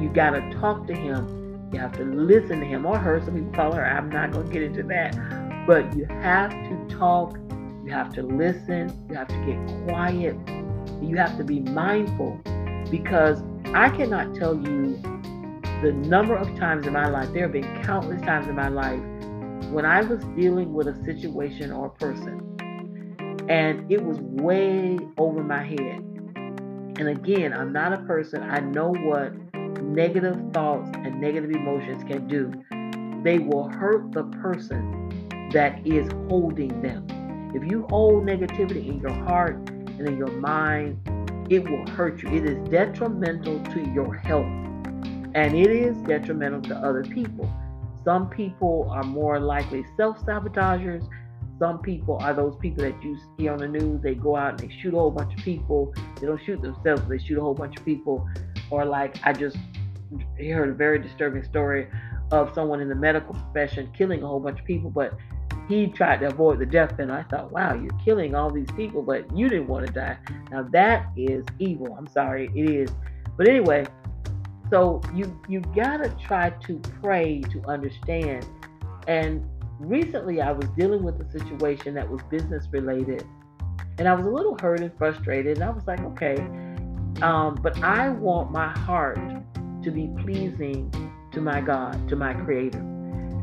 You 0.00 0.08
got 0.08 0.30
to 0.30 0.50
talk 0.60 0.86
to 0.86 0.94
him. 0.94 1.70
You 1.72 1.80
have 1.80 1.92
to 1.96 2.04
listen 2.04 2.60
to 2.60 2.66
him 2.66 2.86
or 2.86 2.98
her. 2.98 3.20
Some 3.24 3.34
people 3.34 3.52
call 3.52 3.72
her. 3.72 3.84
I'm 3.84 4.08
not 4.08 4.32
going 4.32 4.46
to 4.46 4.52
get 4.52 4.62
into 4.62 4.82
that. 4.84 5.66
But 5.66 5.96
you 5.96 6.04
have 6.06 6.50
to 6.50 6.86
talk. 6.88 7.36
You 7.84 7.90
have 7.90 8.12
to 8.14 8.22
listen. 8.22 8.92
You 9.08 9.16
have 9.16 9.28
to 9.28 9.46
get 9.46 9.88
quiet. 9.88 10.36
You 11.02 11.16
have 11.16 11.36
to 11.38 11.44
be 11.44 11.60
mindful 11.60 12.40
because 12.90 13.42
I 13.74 13.90
cannot 13.90 14.34
tell 14.34 14.54
you 14.54 15.00
the 15.84 15.92
number 15.92 16.34
of 16.34 16.46
times 16.56 16.86
in 16.86 16.94
my 16.94 17.06
life, 17.06 17.30
there 17.34 17.42
have 17.42 17.52
been 17.52 17.82
countless 17.82 18.18
times 18.22 18.48
in 18.48 18.54
my 18.54 18.68
life 18.68 19.00
when 19.70 19.84
I 19.84 20.00
was 20.00 20.24
dealing 20.34 20.72
with 20.72 20.88
a 20.88 21.04
situation 21.04 21.70
or 21.70 21.88
a 21.88 21.90
person 21.90 22.40
and 23.50 23.92
it 23.92 24.02
was 24.02 24.18
way 24.18 24.98
over 25.18 25.42
my 25.42 25.62
head. 25.62 26.00
And 26.96 27.08
again, 27.08 27.52
I'm 27.52 27.70
not 27.70 27.92
a 27.92 27.98
person, 27.98 28.42
I 28.42 28.60
know 28.60 28.94
what 28.94 29.34
negative 29.82 30.36
thoughts 30.54 30.90
and 30.94 31.20
negative 31.20 31.50
emotions 31.50 32.02
can 32.04 32.26
do. 32.28 32.50
They 33.22 33.38
will 33.38 33.68
hurt 33.68 34.10
the 34.12 34.24
person 34.40 35.50
that 35.52 35.86
is 35.86 36.10
holding 36.30 36.80
them. 36.80 37.06
If 37.54 37.70
you 37.70 37.86
hold 37.90 38.24
negativity 38.24 38.88
in 38.88 39.00
your 39.00 39.12
heart 39.26 39.56
and 39.68 40.08
in 40.08 40.16
your 40.16 40.32
mind, 40.32 40.98
it 41.50 41.68
will 41.68 41.86
hurt 41.90 42.22
you. 42.22 42.30
It 42.30 42.46
is 42.46 42.56
detrimental 42.70 43.62
to 43.64 43.80
your 43.92 44.14
health 44.14 44.64
and 45.34 45.54
it 45.54 45.70
is 45.70 45.96
detrimental 45.98 46.62
to 46.62 46.76
other 46.76 47.02
people. 47.02 47.52
Some 48.04 48.28
people 48.28 48.88
are 48.90 49.02
more 49.02 49.40
likely 49.40 49.84
self 49.96 50.24
sabotagers. 50.24 51.04
Some 51.58 51.78
people 51.80 52.18
are 52.20 52.34
those 52.34 52.56
people 52.60 52.84
that 52.84 53.02
you 53.02 53.18
see 53.38 53.48
on 53.48 53.58
the 53.58 53.68
news. 53.68 54.02
They 54.02 54.14
go 54.14 54.36
out 54.36 54.60
and 54.60 54.70
they 54.70 54.76
shoot 54.80 54.92
a 54.92 54.96
whole 54.96 55.10
bunch 55.10 55.32
of 55.38 55.44
people. 55.44 55.94
They 56.20 56.26
don't 56.26 56.42
shoot 56.44 56.60
themselves, 56.60 57.02
they 57.08 57.18
shoot 57.18 57.38
a 57.38 57.40
whole 57.40 57.54
bunch 57.54 57.78
of 57.78 57.84
people. 57.84 58.28
Or, 58.70 58.84
like, 58.84 59.16
I 59.24 59.32
just 59.32 59.56
heard 60.38 60.70
a 60.70 60.74
very 60.74 60.98
disturbing 60.98 61.44
story 61.44 61.88
of 62.32 62.52
someone 62.54 62.80
in 62.80 62.88
the 62.88 62.94
medical 62.94 63.34
profession 63.34 63.90
killing 63.96 64.22
a 64.22 64.26
whole 64.26 64.40
bunch 64.40 64.58
of 64.58 64.66
people, 64.66 64.90
but 64.90 65.16
he 65.68 65.86
tried 65.86 66.20
to 66.20 66.26
avoid 66.26 66.58
the 66.58 66.66
death 66.66 66.96
penalty. 66.96 67.24
I 67.24 67.30
thought, 67.30 67.52
wow, 67.52 67.74
you're 67.74 67.98
killing 68.04 68.34
all 68.34 68.50
these 68.50 68.70
people, 68.76 69.02
but 69.02 69.24
you 69.36 69.48
didn't 69.48 69.68
want 69.68 69.86
to 69.86 69.92
die. 69.92 70.18
Now, 70.50 70.64
that 70.72 71.06
is 71.16 71.44
evil. 71.58 71.94
I'm 71.96 72.06
sorry, 72.06 72.50
it 72.54 72.70
is. 72.70 72.90
But 73.36 73.48
anyway, 73.48 73.86
so 74.70 75.00
you 75.14 75.38
you 75.48 75.60
gotta 75.74 76.10
try 76.26 76.50
to 76.50 76.78
pray 77.02 77.40
to 77.52 77.62
understand. 77.66 78.46
And 79.06 79.46
recently, 79.78 80.40
I 80.40 80.52
was 80.52 80.68
dealing 80.70 81.02
with 81.02 81.20
a 81.20 81.30
situation 81.30 81.94
that 81.94 82.08
was 82.08 82.20
business 82.30 82.66
related, 82.70 83.24
and 83.98 84.08
I 84.08 84.14
was 84.14 84.26
a 84.26 84.30
little 84.30 84.56
hurt 84.60 84.80
and 84.80 84.96
frustrated. 84.96 85.58
And 85.58 85.64
I 85.64 85.70
was 85.70 85.86
like, 85.86 86.00
okay, 86.00 86.36
um, 87.22 87.58
but 87.62 87.80
I 87.82 88.08
want 88.08 88.50
my 88.50 88.68
heart 88.68 89.18
to 89.82 89.90
be 89.90 90.10
pleasing 90.22 90.90
to 91.32 91.40
my 91.40 91.60
God, 91.60 92.08
to 92.08 92.16
my 92.16 92.32
Creator. 92.32 92.82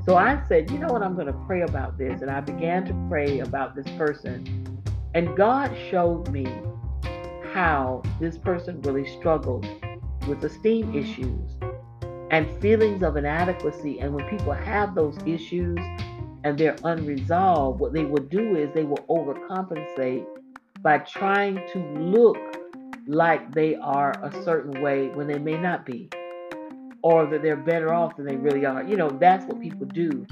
So 0.06 0.16
I 0.16 0.42
said, 0.48 0.72
you 0.72 0.80
know 0.80 0.88
what, 0.88 1.04
I'm 1.04 1.14
going 1.14 1.28
to 1.28 1.40
pray 1.46 1.62
about 1.62 1.98
this. 1.98 2.22
And 2.22 2.32
I 2.32 2.42
began 2.42 2.86
to 2.86 3.08
pray 3.08 3.40
about 3.40 3.76
this 3.76 3.86
person. 3.98 4.82
And 5.14 5.36
God 5.38 5.76
showed 5.92 6.30
me 6.30 6.48
how 7.54 8.02
this 8.20 8.38
person 8.38 8.82
really 8.82 9.08
struggled 9.20 9.68
with 10.28 10.44
esteem 10.44 10.96
issues 10.96 11.58
and 12.32 12.50
feelings 12.62 13.04
of 13.04 13.18
inadequacy. 13.18 14.00
And 14.00 14.14
when 14.14 14.28
people 14.28 14.54
have 14.54 14.96
those 14.96 15.18
issues 15.26 15.80
and 16.44 16.58
they're 16.58 16.78
unresolved, 16.84 17.80
what 17.80 17.94
they 17.94 18.06
will 18.06 18.24
do 18.24 18.56
is 18.56 18.74
they 18.74 18.84
will 18.84 19.06
overcompensate 19.10 20.26
by 20.82 21.00
trying 21.00 21.56
to 21.74 21.80
look 22.00 22.38
like 23.08 23.54
they 23.54 23.76
are 23.76 24.12
a 24.24 24.44
certain 24.44 24.82
way 24.82 25.10
when 25.10 25.28
they 25.28 25.40
may 25.40 25.58
not 25.58 25.86
be, 25.86 26.10
or 27.02 27.26
that 27.26 27.42
they're 27.42 27.58
better 27.58 27.94
off 27.94 28.16
than 28.16 28.26
they 28.26 28.36
really 28.36 28.66
are. 28.66 28.84
You 28.84 28.96
know, 28.96 29.10
that's 29.10 29.46
what 29.46 29.60
people 29.60 29.86
do. 29.88 30.26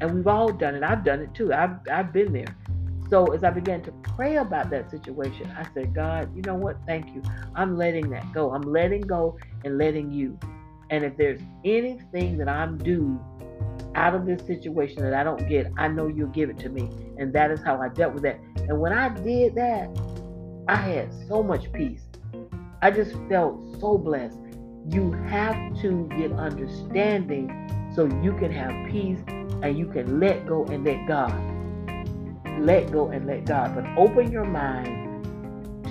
And 0.00 0.14
we've 0.14 0.26
all 0.26 0.52
done 0.52 0.74
it. 0.74 0.82
I've 0.82 1.04
done 1.04 1.20
it 1.20 1.34
too. 1.34 1.52
I've, 1.52 1.76
I've 1.90 2.12
been 2.12 2.32
there. 2.32 2.56
So 3.10 3.26
as 3.32 3.42
I 3.42 3.50
began 3.50 3.82
to 3.82 3.92
pray 4.02 4.36
about 4.36 4.70
that 4.70 4.88
situation, 4.88 5.52
I 5.58 5.66
said, 5.74 5.92
God, 5.92 6.34
you 6.34 6.42
know 6.42 6.54
what? 6.54 6.76
Thank 6.86 7.12
you. 7.12 7.22
I'm 7.56 7.76
letting 7.76 8.08
that 8.10 8.32
go. 8.32 8.52
I'm 8.52 8.62
letting 8.62 9.00
go 9.00 9.36
and 9.64 9.78
letting 9.78 10.12
you. 10.12 10.38
And 10.90 11.04
if 11.04 11.16
there's 11.16 11.40
anything 11.64 12.38
that 12.38 12.48
I'm 12.48 12.78
due 12.78 13.20
out 13.96 14.14
of 14.14 14.26
this 14.26 14.46
situation 14.46 15.02
that 15.02 15.12
I 15.12 15.24
don't 15.24 15.48
get, 15.48 15.72
I 15.76 15.88
know 15.88 16.06
you'll 16.06 16.28
give 16.28 16.50
it 16.50 16.58
to 16.60 16.68
me. 16.68 16.88
And 17.18 17.32
that 17.32 17.50
is 17.50 17.60
how 17.64 17.82
I 17.82 17.88
dealt 17.88 18.14
with 18.14 18.22
that. 18.22 18.38
And 18.68 18.78
when 18.78 18.92
I 18.92 19.08
did 19.08 19.56
that, 19.56 19.88
I 20.68 20.76
had 20.76 21.12
so 21.26 21.42
much 21.42 21.72
peace. 21.72 22.02
I 22.80 22.92
just 22.92 23.16
felt 23.28 23.60
so 23.80 23.98
blessed. 23.98 24.38
You 24.88 25.12
have 25.28 25.56
to 25.82 26.08
get 26.16 26.30
understanding 26.32 27.90
so 27.92 28.04
you 28.22 28.34
can 28.34 28.52
have 28.52 28.88
peace 28.88 29.18
and 29.62 29.76
you 29.76 29.86
can 29.86 30.20
let 30.20 30.46
go 30.46 30.64
and 30.66 30.84
let 30.84 31.08
God 31.08 31.59
let 32.66 32.90
go 32.92 33.08
and 33.08 33.26
let 33.26 33.44
God, 33.46 33.74
but 33.74 33.84
open 33.96 34.30
your 34.30 34.44
mind 34.44 35.24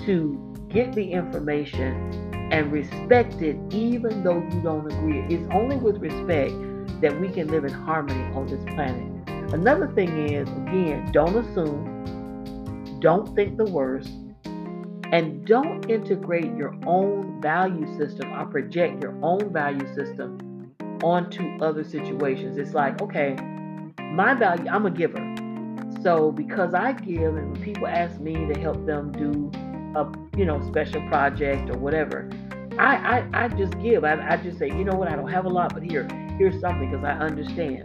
to 0.06 0.38
get 0.68 0.92
the 0.92 1.12
information 1.12 2.48
and 2.52 2.72
respect 2.72 3.42
it 3.42 3.56
even 3.72 4.22
though 4.22 4.42
you 4.52 4.60
don't 4.62 4.90
agree. 4.92 5.20
It's 5.28 5.46
only 5.52 5.76
with 5.76 5.98
respect 5.98 6.52
that 7.00 7.18
we 7.20 7.28
can 7.28 7.48
live 7.48 7.64
in 7.64 7.72
harmony 7.72 8.22
on 8.34 8.46
this 8.46 8.62
planet. 8.74 9.52
Another 9.52 9.88
thing 9.88 10.28
is, 10.28 10.48
again, 10.48 11.10
don't 11.12 11.36
assume, 11.36 12.98
don't 13.00 13.34
think 13.34 13.56
the 13.56 13.64
worst, 13.64 14.10
and 15.12 15.44
don't 15.44 15.90
integrate 15.90 16.54
your 16.56 16.74
own 16.86 17.40
value 17.40 17.86
system 17.96 18.32
or 18.32 18.46
project 18.46 19.02
your 19.02 19.18
own 19.22 19.52
value 19.52 19.86
system 19.94 20.72
onto 21.02 21.42
other 21.60 21.82
situations. 21.82 22.58
It's 22.58 22.74
like, 22.74 23.00
okay, 23.02 23.34
my 24.12 24.34
value, 24.34 24.68
I'm 24.68 24.86
a 24.86 24.90
giver. 24.90 25.18
So 26.02 26.32
because 26.32 26.74
I 26.74 26.92
give, 26.92 27.36
and 27.36 27.60
people 27.62 27.86
ask 27.86 28.20
me 28.20 28.34
to 28.52 28.60
help 28.60 28.86
them 28.86 29.12
do 29.12 29.50
a 29.98 30.10
you 30.38 30.44
know 30.46 30.60
special 30.68 31.02
project 31.08 31.70
or 31.70 31.78
whatever, 31.78 32.30
I 32.78 32.96
I, 33.32 33.44
I 33.44 33.48
just 33.48 33.78
give. 33.80 34.04
I, 34.04 34.14
I 34.28 34.36
just 34.38 34.58
say, 34.58 34.68
you 34.68 34.84
know 34.84 34.96
what, 34.96 35.08
I 35.08 35.16
don't 35.16 35.30
have 35.30 35.44
a 35.46 35.50
lot, 35.50 35.74
but 35.74 35.82
here 35.82 36.08
here's 36.38 36.60
something 36.60 36.90
because 36.90 37.04
I 37.04 37.12
understand. 37.12 37.84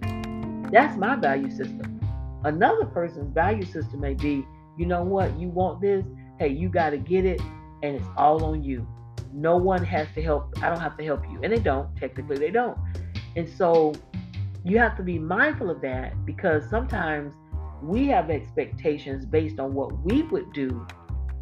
That's 0.71 0.97
my 0.97 1.15
value 1.15 1.49
system. 1.49 1.99
Another 2.43 2.85
person's 2.85 3.33
value 3.33 3.65
system 3.65 4.01
may 4.01 4.13
be, 4.13 4.45
you 4.77 4.85
know 4.85 5.03
what, 5.03 5.37
you 5.39 5.49
want 5.49 5.81
this, 5.81 6.05
hey, 6.39 6.49
you 6.49 6.69
got 6.69 6.91
to 6.91 6.97
get 6.97 7.25
it, 7.25 7.41
and 7.83 7.95
it's 7.97 8.07
all 8.17 8.43
on 8.45 8.63
you. 8.63 8.87
no 9.33 9.57
one 9.57 9.83
has 9.83 10.07
to 10.15 10.21
help. 10.21 10.53
I 10.61 10.69
don't 10.69 10.79
have 10.79 10.97
to 10.97 11.03
help 11.03 11.23
you. 11.29 11.39
And 11.43 11.51
they 11.53 11.59
don't. 11.59 11.95
Technically, 11.97 12.37
they 12.37 12.51
don't. 12.51 12.77
And 13.35 13.47
so 13.49 13.93
you 14.63 14.79
have 14.79 14.95
to 14.97 15.03
be 15.03 15.19
mindful 15.19 15.69
of 15.69 15.81
that 15.81 16.25
because 16.25 16.67
sometimes 16.69 17.33
we 17.87 18.07
have 18.07 18.29
expectations 18.29 19.25
based 19.25 19.59
on 19.59 19.73
what 19.73 19.97
we 20.03 20.23
would 20.23 20.51
do, 20.53 20.85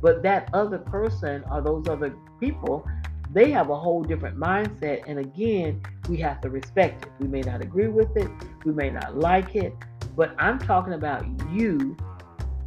but 0.01 0.21
that 0.23 0.49
other 0.53 0.77
person 0.77 1.43
or 1.49 1.61
those 1.61 1.87
other 1.87 2.15
people, 2.39 2.87
they 3.31 3.49
have 3.51 3.69
a 3.69 3.77
whole 3.77 4.03
different 4.03 4.37
mindset. 4.37 5.03
And 5.07 5.19
again, 5.19 5.81
we 6.09 6.17
have 6.17 6.41
to 6.41 6.49
respect 6.49 7.05
it. 7.05 7.11
We 7.19 7.27
may 7.27 7.41
not 7.41 7.61
agree 7.61 7.87
with 7.87 8.15
it, 8.17 8.29
we 8.65 8.73
may 8.73 8.89
not 8.89 9.17
like 9.17 9.55
it, 9.55 9.73
but 10.15 10.35
I'm 10.37 10.59
talking 10.59 10.93
about 10.93 11.25
you 11.51 11.95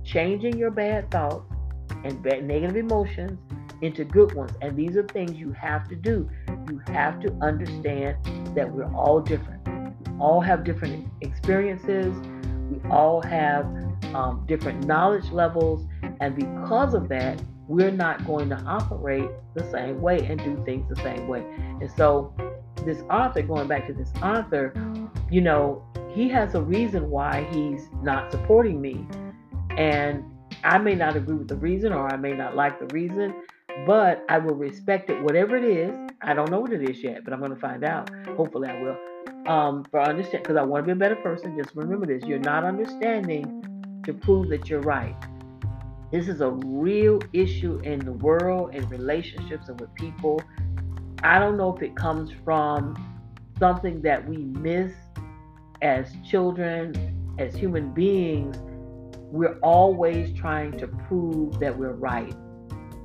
changing 0.05 0.57
your 0.57 0.71
bad 0.71 1.11
thoughts 1.11 1.53
and 2.05 2.23
bad 2.23 2.45
negative 2.45 2.77
emotions 2.77 3.39
into 3.83 4.05
good 4.05 4.35
ones. 4.35 4.53
And 4.63 4.77
these 4.77 4.97
are 4.97 5.03
things 5.03 5.33
you 5.33 5.53
have 5.53 5.89
to 5.89 5.97
do. 5.97 6.29
You 6.69 6.81
have 6.89 7.21
to 7.21 7.33
understand 7.43 8.17
that 8.57 8.71
we're 8.71 8.93
all 8.95 9.21
different. 9.21 9.63
All 10.19 10.41
have 10.41 10.65
different 10.65 11.09
experiences. 11.21 12.17
All 12.91 13.23
have 13.23 13.65
um, 14.15 14.45
different 14.47 14.87
knowledge 14.87 15.31
levels. 15.31 15.87
And 16.21 16.35
because 16.35 16.95
of 16.95 17.09
that, 17.09 17.41
we're 17.69 17.91
not 17.91 18.25
going 18.27 18.49
to 18.51 18.57
operate 18.63 19.29
the 19.55 19.69
same 19.71 20.01
way 20.01 20.25
and 20.27 20.43
do 20.43 20.63
things 20.65 20.89
the 20.89 21.03
same 21.03 21.27
way. 21.29 21.45
And 21.81 21.91
so, 21.97 22.35
this 22.85 23.03
author, 23.11 23.43
going 23.43 23.67
back 23.67 23.87
to 23.89 23.93
this 23.93 24.13
author, 24.23 24.73
you 25.31 25.41
know, 25.41 25.85
he 26.15 26.29
has 26.29 26.55
a 26.55 26.63
reason 26.63 27.11
why 27.11 27.49
he's 27.53 27.89
not 28.03 28.31
supporting 28.31 28.81
me. 28.81 29.07
And 29.77 30.25
I 30.63 30.79
may 30.79 30.95
not 30.95 31.17
agree 31.17 31.37
with 31.37 31.49
the 31.49 31.57
reason 31.57 31.93
or 31.93 32.13
I 32.13 32.17
may 32.17 32.33
not 32.33 32.55
like 32.55 32.79
the 32.79 32.87
reason, 32.95 33.35
but 33.87 34.25
I 34.29 34.39
will 34.39 34.55
respect 34.55 35.11
it, 35.11 35.23
whatever 35.23 35.57
it 35.57 35.65
is. 35.65 35.97
I 36.23 36.35
don't 36.35 36.51
know 36.51 36.61
what 36.61 36.73
it 36.73 36.89
is 36.89 37.03
yet, 37.03 37.25
but 37.25 37.33
I'm 37.33 37.41
going 37.41 37.55
to 37.55 37.61
find 37.61 37.85
out. 37.85 38.11
Hopefully, 38.37 38.69
I 38.69 38.81
will. 38.81 38.97
Um, 39.49 39.85
for 39.91 40.01
understand, 40.01 40.43
because 40.43 40.57
I 40.57 40.63
want 40.63 40.83
to 40.83 40.87
be 40.87 40.93
a 40.93 40.97
better 40.97 41.17
person. 41.17 41.57
Just 41.57 41.75
remember 41.75 42.07
this: 42.07 42.25
you're 42.25 42.39
not 42.39 42.65
understanding 42.65 44.01
to 44.05 44.13
prove 44.13 44.49
that 44.49 44.69
you're 44.69 44.81
right. 44.81 45.15
This 46.13 46.29
is 46.29 46.41
a 46.41 46.51
real 46.51 47.21
issue 47.33 47.81
in 47.81 48.01
the 48.01 48.13
world, 48.13 48.75
in 48.75 48.89
relationships, 48.89 49.69
and 49.69 49.81
with 49.81 49.95
people. 49.95 50.43
I 51.23 51.39
don't 51.39 51.57
know 51.57 51.75
if 51.75 51.83
it 51.83 51.97
comes 51.97 52.31
from 52.45 52.95
something 53.59 54.03
that 54.03 54.27
we 54.29 54.37
miss 54.37 54.93
as 55.83 56.13
children, 56.29 57.35
as 57.39 57.55
human 57.55 57.93
beings. 57.93 58.57
We're 59.33 59.59
always 59.61 60.37
trying 60.39 60.79
to 60.79 60.87
prove 60.87 61.59
that 61.61 61.77
we're 61.77 61.93
right 61.93 62.35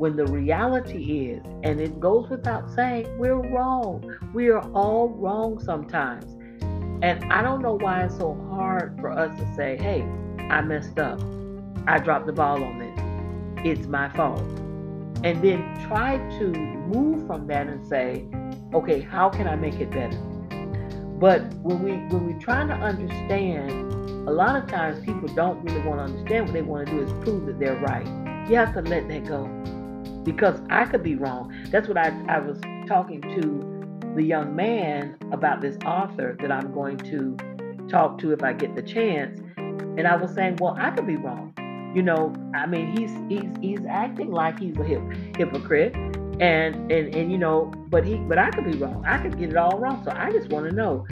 when 0.01 0.15
the 0.15 0.25
reality 0.25 1.29
is, 1.29 1.43
and 1.62 1.79
it 1.79 2.00
goes 2.00 2.27
without 2.27 2.67
saying, 2.74 3.05
we're 3.20 3.36
wrong. 3.36 4.03
We 4.34 4.50
are 4.50 4.67
all 4.72 5.10
wrong 5.10 5.60
sometimes. 5.60 6.25
And 7.03 7.24
I 7.31 7.43
don't 7.43 7.62
know 7.62 7.75
why 7.75 8.05
it's 8.05 8.17
so 8.17 8.34
hard 8.50 8.98
for 9.00 9.12
us 9.12 9.29
to 9.39 9.55
say, 9.55 9.77
hey, 9.77 10.01
I 10.50 10.63
messed 10.63 10.98
up. 10.98 11.22
I 11.86 12.00
dropped 12.00 12.25
the 12.25 12.34
ball 12.34 12.63
on 12.63 12.79
this. 12.79 13.63
It's 13.63 13.88
my 13.88 14.10
fault. 14.10 14.41
And 15.24 15.39
then 15.43 15.62
try 15.88 16.17
to 16.39 16.48
move 16.48 17.27
from 17.27 17.46
that 17.46 17.67
and 17.67 17.88
say, 17.88 18.25
okay, 18.74 19.01
how 19.01 19.29
can 19.29 19.48
I 19.48 19.55
make 19.55 19.75
it 19.75 19.91
better? 19.91 20.17
But 21.20 21.43
when 21.58 21.84
we 21.84 21.91
when 22.12 22.25
we 22.25 22.43
try 22.43 22.65
to 22.65 22.74
understand, 22.74 23.72
a 24.27 24.31
lot 24.31 24.55
of 24.55 24.67
times 24.67 25.05
people 25.05 25.27
don't 25.36 25.63
really 25.63 25.88
want 25.88 26.00
to 26.00 26.12
understand. 26.12 26.45
What 26.45 26.54
they 26.54 26.63
want 26.63 26.88
to 26.88 26.91
do 26.91 27.02
is 27.04 27.13
prove 27.23 27.45
that 27.45 27.60
they're 27.60 27.80
right. 27.82 28.08
You 28.49 28.56
have 28.56 28.73
to 28.73 28.82
let 28.82 29.08
that 29.08 29.26
go 29.26 29.45
because 30.23 30.60
I 30.69 30.86
could 30.86 31.03
be 31.03 31.15
wrong. 31.15 31.53
That's 31.69 31.88
what 31.88 31.97
I, 31.97 32.13
I 32.27 32.39
was 32.39 32.60
talking 32.88 33.21
to 33.21 34.13
the 34.15 34.23
young 34.23 34.55
man 34.55 35.17
about 35.31 35.62
this 35.62 35.77
author 35.86 36.38
that 36.41 36.51
I'm 36.51 36.73
going 36.73 36.97
to 36.97 37.38
talk 37.89 38.17
to 38.19 38.31
if 38.31 38.43
I 38.43 38.53
get 38.53 38.75
the 38.75 38.81
chance. 38.81 39.39
And 39.57 40.07
I 40.07 40.15
was 40.15 40.34
saying, 40.34 40.57
well, 40.60 40.75
I 40.79 40.91
could 40.91 41.07
be 41.07 41.17
wrong. 41.17 41.53
You 41.95 42.01
know, 42.01 42.34
I 42.55 42.65
mean, 42.65 42.95
he's 42.95 43.12
he's 43.27 43.51
he's 43.62 43.86
acting 43.89 44.31
like 44.31 44.57
he's 44.60 44.77
a 44.77 44.84
hip, 44.84 45.01
hypocrite, 45.36 45.93
and 45.93 46.89
and 46.89 47.13
and 47.13 47.29
you 47.31 47.38
know, 47.38 47.71
but 47.89 48.05
he 48.05 48.15
but 48.15 48.38
I 48.38 48.49
could 48.49 48.63
be 48.63 48.77
wrong. 48.77 49.03
I 49.05 49.17
could 49.17 49.38
get 49.38 49.49
it 49.49 49.57
all 49.57 49.77
wrong. 49.77 50.01
So 50.05 50.12
I 50.15 50.31
just 50.31 50.49
want 50.49 50.69
to 50.69 50.75
know, 50.75 51.05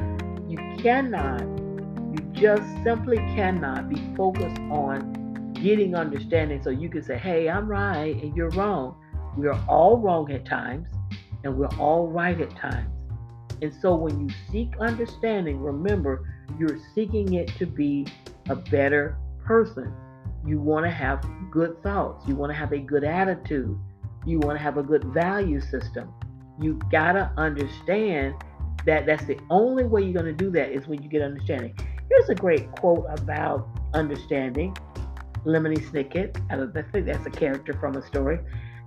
you 0.47 0.57
cannot, 0.81 1.41
you 1.41 2.25
just 2.31 2.63
simply 2.83 3.17
cannot 3.17 3.89
be 3.89 3.97
focused 4.15 4.61
on 4.71 5.53
getting 5.53 5.95
understanding 5.95 6.61
so 6.61 6.69
you 6.69 6.89
can 6.89 7.03
say, 7.03 7.17
hey, 7.17 7.49
I'm 7.49 7.67
right 7.67 8.15
and 8.23 8.35
you're 8.35 8.49
wrong. 8.51 8.95
We 9.37 9.47
are 9.47 9.59
all 9.67 9.97
wrong 9.97 10.31
at 10.31 10.45
times 10.45 10.87
and 11.43 11.57
we're 11.57 11.67
all 11.77 12.07
right 12.07 12.39
at 12.39 12.55
times. 12.55 12.89
And 13.61 13.73
so 13.81 13.95
when 13.95 14.19
you 14.19 14.35
seek 14.51 14.77
understanding, 14.79 15.59
remember, 15.59 16.27
you're 16.57 16.79
seeking 16.95 17.33
it 17.33 17.47
to 17.57 17.65
be 17.65 18.07
a 18.49 18.55
better 18.55 19.17
person. 19.43 19.93
You 20.45 20.59
want 20.59 20.85
to 20.85 20.91
have 20.91 21.25
good 21.51 21.81
thoughts. 21.83 22.27
You 22.27 22.35
want 22.35 22.51
to 22.51 22.57
have 22.57 22.71
a 22.71 22.79
good 22.79 23.03
attitude. 23.03 23.77
You 24.25 24.39
want 24.39 24.57
to 24.57 24.63
have 24.63 24.77
a 24.77 24.83
good 24.83 25.03
value 25.05 25.59
system. 25.59 26.13
You 26.61 26.79
got 26.91 27.13
to 27.13 27.31
understand 27.37 28.35
that 28.85 29.05
that's 29.05 29.25
the 29.25 29.37
only 29.49 29.83
way 29.83 30.03
you're 30.03 30.13
going 30.13 30.25
to 30.25 30.33
do 30.33 30.49
that 30.51 30.71
is 30.71 30.87
when 30.87 31.01
you 31.03 31.09
get 31.09 31.21
understanding. 31.21 31.75
Here's 32.09 32.29
a 32.29 32.35
great 32.35 32.71
quote 32.73 33.05
about 33.09 33.67
understanding. 33.93 34.75
Lemony 35.45 35.79
Snicket. 35.89 36.35
I 36.49 36.81
think 36.91 37.05
that's 37.05 37.25
a 37.25 37.29
character 37.29 37.73
from 37.73 37.95
a 37.95 38.05
story. 38.05 38.39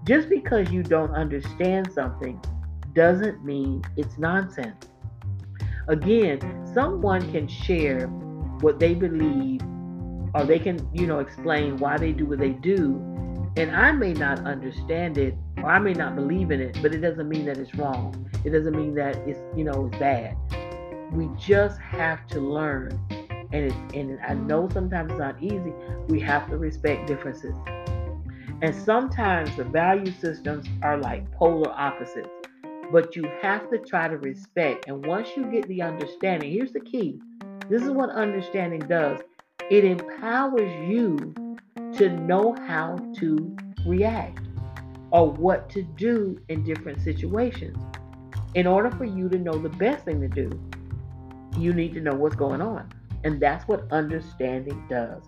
Just 0.05 0.29
because 0.29 0.71
you 0.71 0.83
don't 0.83 1.13
understand 1.13 1.93
something 1.93 2.41
doesn't 2.93 3.45
mean 3.45 3.83
it's 3.97 4.19
nonsense. 4.19 4.89
Again, 5.89 6.41
someone 6.75 7.31
can 7.33 7.47
share 7.47 8.07
what 8.61 8.79
they 8.79 8.95
believe 8.95 9.61
or 10.35 10.45
they 10.45 10.59
can, 10.59 10.89
you 10.93 11.07
know, 11.07 11.21
explain 11.21 11.77
why 11.77 11.99
they 11.99 12.13
do 12.13 12.27
what 12.27 12.39
they 12.39 12.51
do. 12.51 12.97
And 13.57 13.75
I 13.77 13.93
may 13.93 14.13
not 14.13 14.41
understand 14.47 15.19
it 15.19 15.35
or 15.59 15.71
I 15.71 15.79
may 15.79 15.93
not 15.93 16.17
believe 16.17 16.51
in 16.51 16.61
it, 16.61 16.79
but 16.83 16.95
it 16.95 16.99
doesn't 16.99 17.29
mean 17.29 17.45
that 17.47 17.59
it's 17.59 17.75
wrong. 17.75 18.29
It 18.45 18.51
doesn't 18.51 18.75
mean 18.75 18.95
that 18.95 19.17
it's, 19.29 19.39
you 19.57 19.65
know, 19.65 19.87
it's 19.87 19.99
bad. 19.99 20.37
We 21.13 21.29
just 21.39 21.79
have 21.79 22.27
to 22.29 22.41
learn 22.41 22.99
and 23.53 23.67
it, 23.67 23.75
and 23.95 24.19
I 24.27 24.35
know 24.35 24.69
sometimes 24.73 25.11
it's 25.11 25.19
not 25.19 25.41
easy. 25.43 25.73
We 26.09 26.21
have 26.21 26.49
to 26.49 26.57
respect 26.57 27.07
differences. 27.07 27.55
And 28.63 28.73
sometimes 28.75 29.55
the 29.57 29.65
value 29.65 30.13
systems 30.21 30.69
are 30.83 30.97
like 30.97 31.29
polar 31.33 31.73
opposites, 31.73 32.29
but 32.93 33.17
you 33.17 33.25
have 33.43 33.69
to 33.71 33.79
try 33.79 34.07
to 34.07 34.17
respect. 34.19 34.87
And 34.87 35.05
once 35.05 35.31
you 35.37 35.51
get 35.51 35.67
the 35.67 35.83
understanding, 35.83 36.53
here's 36.53 36.73
the 36.73 36.81
key 36.81 37.21
this 37.69 37.83
is 37.83 37.91
what 37.91 38.11
understanding 38.11 38.81
does 38.81 39.21
it 39.69 39.85
empowers 39.85 40.71
you 40.89 41.35
to 41.95 42.09
know 42.09 42.55
how 42.67 42.97
to 43.17 43.57
react 43.87 44.47
or 45.11 45.31
what 45.31 45.69
to 45.71 45.83
do 45.83 46.41
in 46.49 46.63
different 46.63 47.01
situations. 47.01 47.77
In 48.55 48.67
order 48.67 48.91
for 48.93 49.05
you 49.05 49.29
to 49.29 49.39
know 49.39 49.59
the 49.59 49.71
best 49.71 50.05
thing 50.05 50.21
to 50.21 50.29
do, 50.29 50.51
you 51.59 51.73
need 51.73 51.95
to 51.95 52.01
know 52.01 52.15
what's 52.15 52.37
going 52.37 52.61
on. 52.61 52.93
And 53.25 53.41
that's 53.41 53.67
what 53.67 53.91
understanding 53.91 54.87
does. 54.89 55.23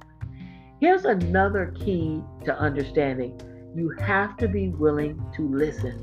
Here's 0.85 1.07
another 1.07 1.73
key 1.83 2.20
to 2.44 2.55
understanding 2.59 3.40
you 3.75 3.97
have 4.01 4.37
to 4.37 4.47
be 4.47 4.68
willing 4.68 5.18
to 5.35 5.49
listen. 5.49 5.99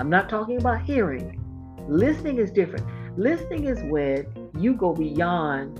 I'm 0.00 0.10
not 0.10 0.28
talking 0.28 0.56
about 0.56 0.82
hearing, 0.82 1.40
listening 1.88 2.38
is 2.38 2.50
different. 2.50 2.84
Listening 3.16 3.66
is 3.66 3.80
when 3.84 4.26
you 4.58 4.74
go 4.74 4.92
beyond 4.92 5.78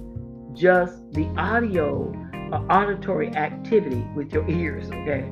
just 0.57 1.03
the 1.15 1.27
audio 1.37 2.15
or 2.53 2.73
auditory 2.73 3.35
activity 3.35 4.07
with 4.15 4.33
your 4.33 4.49
ears, 4.49 4.87
okay? 4.87 5.29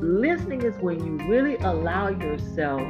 Listening 0.00 0.62
is 0.62 0.74
when 0.78 0.98
you 1.04 1.28
really 1.28 1.56
allow 1.56 2.08
yourself 2.08 2.80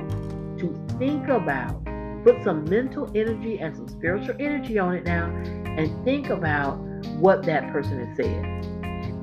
to 0.58 0.86
think 1.00 1.26
about, 1.26 1.84
put 2.22 2.44
some 2.44 2.62
mental 2.66 3.10
energy 3.16 3.58
and 3.58 3.74
some 3.74 3.88
spiritual 3.88 4.36
energy 4.38 4.78
on 4.78 4.94
it 4.94 5.04
now, 5.04 5.26
and 5.64 6.04
think 6.04 6.28
about 6.28 6.76
what 7.18 7.42
that 7.42 7.72
person 7.72 8.06
has 8.06 8.16
said. 8.16 8.75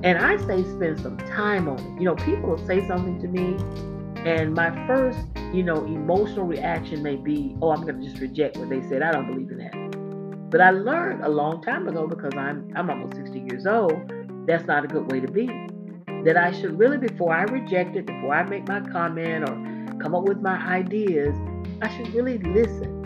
And 0.03 0.17
I 0.17 0.37
say 0.45 0.63
spend 0.63 0.99
some 0.99 1.17
time 1.17 1.67
on 1.67 1.79
it. 1.79 1.99
You 1.99 2.05
know, 2.05 2.15
people 2.15 2.49
will 2.49 2.67
say 2.67 2.85
something 2.87 3.19
to 3.21 3.27
me, 3.27 3.55
and 4.29 4.53
my 4.53 4.69
first, 4.85 5.25
you 5.53 5.63
know, 5.63 5.85
emotional 5.85 6.45
reaction 6.45 7.01
may 7.01 7.15
be, 7.15 7.55
oh, 7.61 7.71
I'm 7.71 7.81
going 7.81 8.01
to 8.01 8.07
just 8.07 8.21
reject 8.21 8.57
what 8.57 8.69
they 8.69 8.81
said. 8.81 9.01
I 9.01 9.11
don't 9.11 9.27
believe 9.27 9.49
in 9.49 9.57
that. 9.59 10.49
But 10.49 10.61
I 10.61 10.71
learned 10.71 11.23
a 11.23 11.29
long 11.29 11.61
time 11.61 11.87
ago 11.87 12.07
because 12.07 12.33
I'm 12.35 12.71
I'm 12.75 12.89
almost 12.89 13.15
60 13.15 13.39
years 13.39 13.65
old. 13.65 13.93
That's 14.45 14.65
not 14.65 14.83
a 14.85 14.87
good 14.87 15.11
way 15.11 15.19
to 15.19 15.31
be. 15.31 15.47
That 16.25 16.37
I 16.37 16.51
should 16.51 16.77
really, 16.77 16.97
before 16.97 17.33
I 17.33 17.43
reject 17.43 17.95
it, 17.95 18.05
before 18.05 18.33
I 18.33 18.43
make 18.43 18.67
my 18.67 18.81
comment 18.81 19.49
or 19.49 19.55
come 19.99 20.13
up 20.13 20.23
with 20.23 20.41
my 20.41 20.57
ideas, 20.67 21.35
I 21.81 21.89
should 21.95 22.13
really 22.13 22.37
listen 22.39 23.03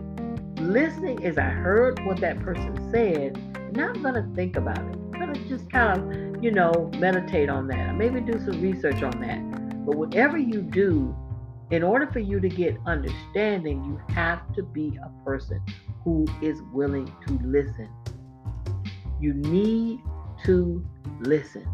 listening 0.60 1.22
is 1.22 1.38
I 1.38 1.50
heard 1.50 2.04
what 2.06 2.20
that 2.22 2.40
person 2.42 2.76
said. 2.92 3.38
Now 3.76 3.90
I'm 3.90 4.02
going 4.02 4.16
to 4.16 4.36
think 4.36 4.56
about 4.58 4.80
it. 4.80 4.84
I'm 4.84 5.12
going 5.12 5.34
to 5.34 5.48
just 5.48 5.70
kind 5.70 6.00
of, 6.00 6.27
you 6.42 6.52
know, 6.52 6.92
meditate 6.98 7.50
on 7.50 7.68
that. 7.68 7.96
Maybe 7.96 8.22
do 8.22 8.40
some 8.40 8.62
research 8.62 9.04
on 9.04 9.20
that. 9.22 9.86
But 9.86 9.98
whatever 9.98 10.38
you 10.38 10.62
do, 10.62 11.16
In 11.70 11.84
order 11.84 12.08
for 12.08 12.20
you 12.20 12.40
to 12.40 12.48
get 12.48 12.78
understanding, 12.86 13.84
you 13.84 14.00
have 14.16 14.54
to 14.56 14.64
be 14.64 14.98
a 15.04 15.26
person 15.26 15.60
who 16.04 16.26
is 16.42 16.62
willing 16.72 17.06
to 17.28 17.40
listen. 17.44 17.90
You 19.20 19.34
need 19.34 20.00
to 20.46 20.88
listen. 21.20 21.68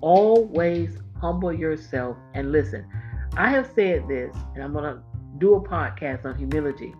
Always 0.00 0.96
humble 1.20 1.52
yourself 1.52 2.16
and 2.32 2.50
listen. 2.50 2.86
I 3.36 3.50
have 3.50 3.70
said 3.74 4.08
this, 4.08 4.34
and 4.54 4.64
I'm 4.64 4.72
going 4.72 4.84
to 4.84 5.02
do 5.38 5.54
a 5.54 5.60
podcast 5.68 6.24
on 6.24 6.38
humility. 6.38 6.94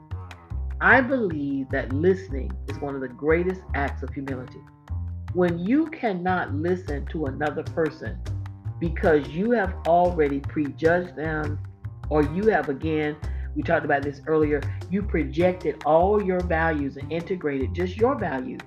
I 0.83 1.01
believe 1.01 1.71
that 1.71 1.93
listening 1.93 2.53
is 2.69 2.79
one 2.81 2.95
of 2.95 3.01
the 3.01 3.09
greatest 3.09 3.63
acts 3.75 4.03
of 4.03 4.11
humility. 4.13 4.61
When 5.33 5.61
you 5.61 5.87
cannot 5.87 6.55
listen 6.55 7.07
to 7.07 7.27
another 7.27 7.63
person 7.63 8.19
because 8.81 9.29
you 9.29 9.53
have 9.53 9.75
already 9.87 10.41
prejudged 10.41 11.15
them, 11.15 11.61
or 12.09 12.23
you 12.23 12.49
have 12.49 12.69
again, 12.69 13.17
we 13.55 13.63
talked 13.63 13.85
about 13.85 14.03
this 14.03 14.23
earlier, 14.27 14.61
you 14.91 15.03
projected 15.03 15.83
all 15.85 16.21
your 16.21 16.41
values 16.41 16.97
and 16.97 17.13
integrated 17.13 17.75
just 17.75 17.97
your 17.97 18.19
values 18.19 18.61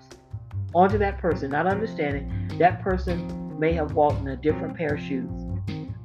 onto 0.73 0.97
that 0.99 1.17
person, 1.17 1.52
not 1.52 1.67
understanding 1.67 2.49
that 2.60 2.82
person 2.82 3.60
may 3.60 3.73
have 3.73 3.93
walked 3.93 4.21
in 4.21 4.30
a 4.30 4.38
different 4.38 4.78
pair 4.78 4.93
of 4.93 5.02
shoes. 5.02 5.30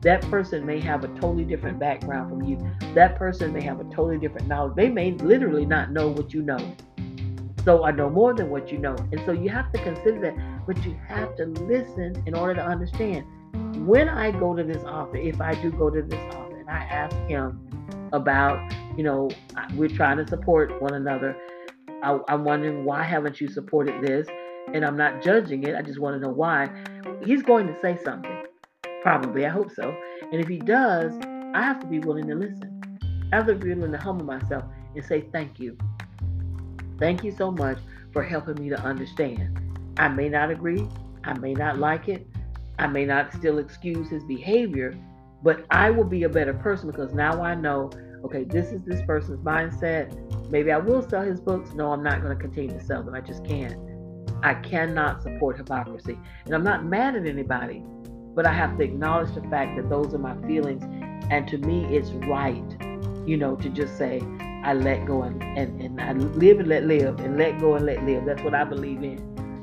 That 0.00 0.22
person 0.22 0.66
may 0.66 0.80
have 0.80 1.04
a 1.04 1.08
totally 1.20 1.44
different 1.44 1.78
background 1.78 2.30
from 2.30 2.42
you. 2.42 2.58
That 2.94 3.16
person 3.16 3.52
may 3.52 3.62
have 3.62 3.78
a 3.78 3.84
totally 3.84 4.18
different 4.18 4.48
knowledge. 4.48 4.74
They 4.74 4.88
may 4.88 5.12
literally 5.12 5.66
not 5.66 5.92
know 5.92 6.08
what 6.08 6.34
you 6.34 6.42
know. 6.42 6.58
So 7.64 7.84
I 7.84 7.90
know 7.90 8.08
more 8.08 8.34
than 8.34 8.50
what 8.50 8.70
you 8.70 8.78
know. 8.78 8.96
And 9.12 9.20
so 9.26 9.32
you 9.32 9.50
have 9.50 9.72
to 9.72 9.82
consider 9.82 10.20
that, 10.20 10.66
but 10.66 10.82
you 10.84 10.98
have 11.06 11.36
to 11.36 11.46
listen 11.46 12.22
in 12.26 12.34
order 12.34 12.54
to 12.54 12.64
understand. 12.64 13.24
When 13.86 14.08
I 14.08 14.30
go 14.30 14.54
to 14.54 14.62
this 14.62 14.84
author, 14.84 15.16
if 15.16 15.40
I 15.40 15.54
do 15.54 15.70
go 15.70 15.90
to 15.90 16.02
this 16.02 16.20
author, 16.34 16.56
and 16.56 16.70
I 16.70 16.84
ask 16.84 17.16
him 17.28 17.68
about, 18.12 18.72
you 18.96 19.04
know, 19.04 19.30
we're 19.74 19.88
trying 19.88 20.18
to 20.18 20.26
support 20.26 20.80
one 20.80 20.94
another. 20.94 21.36
I, 22.02 22.18
I'm 22.28 22.44
wondering 22.44 22.84
why 22.84 23.02
haven't 23.02 23.40
you 23.40 23.48
supported 23.48 24.02
this? 24.02 24.26
And 24.72 24.84
I'm 24.84 24.96
not 24.96 25.22
judging 25.22 25.64
it. 25.64 25.74
I 25.74 25.82
just 25.82 25.98
want 25.98 26.14
to 26.16 26.20
know 26.20 26.32
why. 26.32 26.68
He's 27.24 27.42
going 27.42 27.66
to 27.66 27.80
say 27.80 27.98
something. 28.04 28.42
Probably, 29.02 29.46
I 29.46 29.48
hope 29.48 29.72
so. 29.72 29.96
And 30.30 30.40
if 30.40 30.48
he 30.48 30.58
does, 30.58 31.12
I 31.54 31.62
have 31.62 31.80
to 31.80 31.86
be 31.86 31.98
willing 32.00 32.26
to 32.28 32.34
listen. 32.34 32.98
I 33.32 33.36
have 33.36 33.46
to 33.46 33.54
be 33.54 33.72
willing 33.74 33.92
to 33.92 33.98
humble 33.98 34.26
myself 34.26 34.64
and 34.94 35.04
say 35.04 35.28
thank 35.32 35.58
you. 35.58 35.76
Thank 36.98 37.24
you 37.24 37.32
so 37.32 37.50
much 37.50 37.78
for 38.12 38.22
helping 38.22 38.62
me 38.62 38.68
to 38.70 38.80
understand. 38.80 39.60
I 39.98 40.08
may 40.08 40.28
not 40.28 40.50
agree, 40.50 40.86
I 41.24 41.34
may 41.34 41.54
not 41.54 41.78
like 41.78 42.08
it, 42.08 42.26
I 42.78 42.86
may 42.86 43.04
not 43.04 43.32
still 43.32 43.58
excuse 43.58 44.08
his 44.08 44.24
behavior, 44.24 44.96
but 45.42 45.66
I 45.70 45.90
will 45.90 46.04
be 46.04 46.24
a 46.24 46.28
better 46.28 46.54
person 46.54 46.90
because 46.90 47.12
now 47.12 47.42
I 47.42 47.54
know, 47.54 47.90
okay, 48.24 48.44
this 48.44 48.72
is 48.72 48.82
this 48.82 49.02
person's 49.06 49.40
mindset. 49.40 50.50
Maybe 50.50 50.72
I 50.72 50.78
will 50.78 51.08
sell 51.08 51.22
his 51.22 51.40
books. 51.40 51.72
No, 51.74 51.92
I'm 51.92 52.02
not 52.02 52.22
going 52.22 52.36
to 52.36 52.40
continue 52.40 52.76
to 52.76 52.84
sell 52.84 53.02
them. 53.02 53.14
I 53.14 53.20
just 53.20 53.44
can't. 53.44 53.76
I 54.42 54.54
cannot 54.54 55.22
support 55.22 55.56
hypocrisy. 55.56 56.18
And 56.44 56.54
I'm 56.54 56.64
not 56.64 56.84
mad 56.84 57.16
at 57.16 57.26
anybody. 57.26 57.82
But 58.34 58.46
I 58.46 58.52
have 58.52 58.78
to 58.78 58.84
acknowledge 58.84 59.34
the 59.34 59.42
fact 59.42 59.76
that 59.76 59.88
those 59.88 60.14
are 60.14 60.18
my 60.18 60.36
feelings. 60.46 60.82
And 61.30 61.46
to 61.48 61.58
me, 61.58 61.84
it's 61.96 62.10
right, 62.10 62.64
you 63.26 63.36
know, 63.36 63.56
to 63.56 63.68
just 63.68 63.98
say, 63.98 64.22
I 64.64 64.74
let 64.74 65.06
go 65.06 65.22
and, 65.22 65.42
and, 65.42 65.80
and 65.80 66.00
I 66.00 66.12
live 66.12 66.60
and 66.60 66.68
let 66.68 66.84
live 66.84 67.18
and 67.20 67.36
let 67.36 67.58
go 67.60 67.74
and 67.74 67.86
let 67.86 68.04
live. 68.04 68.24
That's 68.24 68.42
what 68.42 68.54
I 68.54 68.64
believe 68.64 69.02
in. 69.02 69.18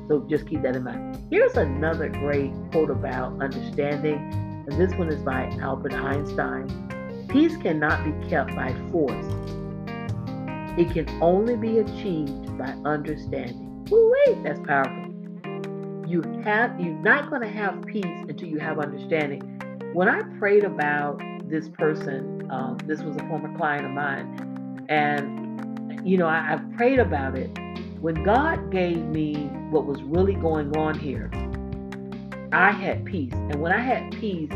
So 0.08 0.26
just 0.28 0.46
keep 0.46 0.62
that 0.62 0.76
in 0.76 0.84
mind. 0.84 1.18
Here's 1.30 1.56
another 1.56 2.08
great 2.08 2.52
quote 2.70 2.90
about 2.90 3.40
understanding. 3.42 4.16
And 4.68 4.80
this 4.80 4.96
one 4.98 5.08
is 5.08 5.22
by 5.22 5.46
Albert 5.60 5.94
Einstein. 5.94 6.68
Peace 7.28 7.56
cannot 7.56 8.04
be 8.04 8.28
kept 8.28 8.54
by 8.54 8.72
force. 8.90 9.26
It 10.78 10.92
can 10.92 11.08
only 11.22 11.56
be 11.56 11.78
achieved 11.78 12.56
by 12.58 12.74
understanding. 12.84 13.84
Woo-wee, 13.90 14.38
that's 14.42 14.60
powerful 14.60 15.06
you 16.06 16.22
have 16.44 16.78
you're 16.80 16.94
not 16.94 17.28
going 17.30 17.42
to 17.42 17.48
have 17.48 17.82
peace 17.82 18.04
until 18.28 18.48
you 18.48 18.58
have 18.58 18.78
understanding 18.78 19.40
when 19.92 20.08
i 20.08 20.22
prayed 20.38 20.64
about 20.64 21.20
this 21.48 21.68
person 21.68 22.48
um, 22.50 22.78
this 22.86 23.02
was 23.02 23.16
a 23.16 23.20
former 23.20 23.54
client 23.56 23.84
of 23.84 23.90
mine 23.90 24.45
and 24.88 26.08
you 26.08 26.16
know 26.16 26.26
I, 26.26 26.54
I 26.54 26.76
prayed 26.76 26.98
about 26.98 27.36
it. 27.36 27.50
When 28.00 28.22
god 28.22 28.70
gave 28.70 28.98
me 28.98 29.34
what 29.70 29.86
was 29.86 30.02
really 30.02 30.34
going 30.34 30.76
on 30.76 30.98
here 30.98 31.30
i 32.52 32.70
had 32.70 33.04
peace. 33.04 33.32
And 33.32 33.56
when 33.56 33.72
i 33.72 33.78
had 33.78 34.12
peace 34.12 34.50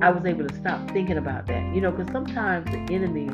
i 0.00 0.10
was 0.10 0.24
able 0.24 0.46
to 0.46 0.54
stop 0.54 0.90
thinking 0.90 1.18
about 1.18 1.46
that. 1.46 1.74
You 1.74 1.80
know 1.80 1.90
because 1.90 2.10
sometimes 2.12 2.70
the 2.70 2.94
enemy 2.94 3.28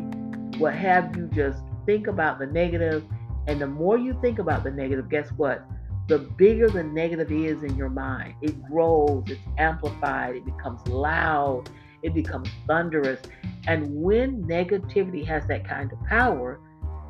will 0.59 0.73
have 0.73 1.17
you 1.17 1.29
just 1.33 1.63
think 1.87 2.07
about 2.07 2.39
the 2.39 2.47
negative. 2.47 3.05
And 3.47 3.61
the 3.61 3.67
more 3.67 3.99
you 3.99 4.17
think 4.21 4.39
about 4.39 4.65
the 4.65 4.71
negative 4.71 5.09
guess 5.09 5.29
what? 5.31 5.65
The 6.09 6.19
bigger 6.19 6.69
the 6.69 6.83
negative 6.83 7.31
is 7.31 7.63
in 7.63 7.77
your 7.77 7.89
mind, 7.89 8.35
it 8.43 8.61
grows, 8.65 9.25
it's 9.29 9.41
amplified, 9.59 10.37
it 10.37 10.45
becomes 10.45 10.87
loud, 10.89 11.71
it 12.03 12.15
becomes 12.15 12.49
thunderous. 12.67 13.21
And 13.67 13.95
when 13.95 14.43
negativity 14.45 15.25
has 15.27 15.47
that 15.47 15.69
kind 15.69 15.93
of 15.93 16.03
power, 16.07 16.61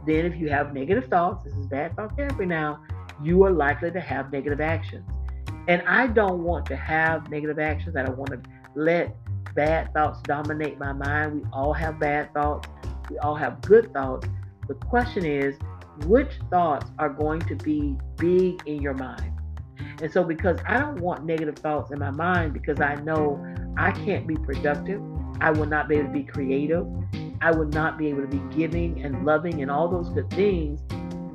then 0.06 0.24
if 0.24 0.36
you 0.36 0.48
have 0.50 0.72
negative 0.72 1.08
thoughts, 1.08 1.44
this 1.44 1.54
is 1.54 1.66
bad 1.66 1.94
thought 1.96 2.16
therapy 2.16 2.46
now, 2.46 2.82
you 3.22 3.44
are 3.44 3.50
likely 3.52 3.90
to 3.90 4.00
have 4.00 4.32
negative 4.32 4.60
actions. 4.60 5.08
And 5.68 5.82
I 5.82 6.06
don't 6.06 6.42
want 6.42 6.66
to 6.66 6.76
have 6.76 7.30
negative 7.30 7.58
actions. 7.58 7.96
I 7.96 8.02
don't 8.02 8.16
want 8.16 8.30
to 8.30 8.40
let 8.74 9.14
bad 9.54 9.92
thoughts 9.92 10.20
dominate 10.22 10.78
my 10.78 10.92
mind. 10.92 11.34
We 11.34 11.42
all 11.52 11.72
have 11.72 11.98
bad 11.98 12.32
thoughts, 12.32 12.68
we 13.10 13.18
all 13.18 13.34
have 13.34 13.60
good 13.62 13.92
thoughts. 13.92 14.26
The 14.68 14.74
question 14.74 15.24
is, 15.24 15.56
which 16.06 16.32
thoughts 16.50 16.90
are 16.98 17.08
going 17.08 17.40
to 17.42 17.56
be 17.56 17.96
big 18.16 18.62
in 18.66 18.80
your 18.80 18.94
mind. 18.94 19.32
And 20.02 20.12
so, 20.12 20.24
because 20.24 20.58
I 20.66 20.78
don't 20.78 21.00
want 21.00 21.24
negative 21.24 21.56
thoughts 21.56 21.90
in 21.90 21.98
my 21.98 22.10
mind, 22.10 22.52
because 22.52 22.80
I 22.80 22.96
know 22.96 23.44
I 23.76 23.92
can't 23.92 24.26
be 24.26 24.36
productive, 24.36 25.00
I 25.40 25.50
will 25.50 25.66
not 25.66 25.88
be 25.88 25.96
able 25.96 26.08
to 26.08 26.12
be 26.12 26.24
creative, 26.24 26.86
I 27.40 27.50
will 27.50 27.68
not 27.68 27.98
be 27.98 28.08
able 28.08 28.22
to 28.22 28.28
be 28.28 28.42
giving 28.56 29.02
and 29.04 29.24
loving 29.24 29.62
and 29.62 29.70
all 29.70 29.88
those 29.88 30.08
good 30.10 30.30
things. 30.30 30.80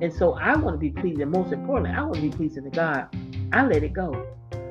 And 0.02 0.14
so, 0.14 0.34
I 0.34 0.56
want 0.56 0.76
to 0.76 0.80
be 0.80 0.90
pleasing. 0.90 1.30
Most 1.30 1.54
importantly, 1.54 1.96
I 1.96 2.02
want 2.02 2.16
to 2.16 2.22
be 2.22 2.30
pleasing 2.30 2.64
to 2.64 2.70
God. 2.70 3.16
I 3.54 3.66
let 3.66 3.84
it 3.84 3.94
go. 3.94 4.28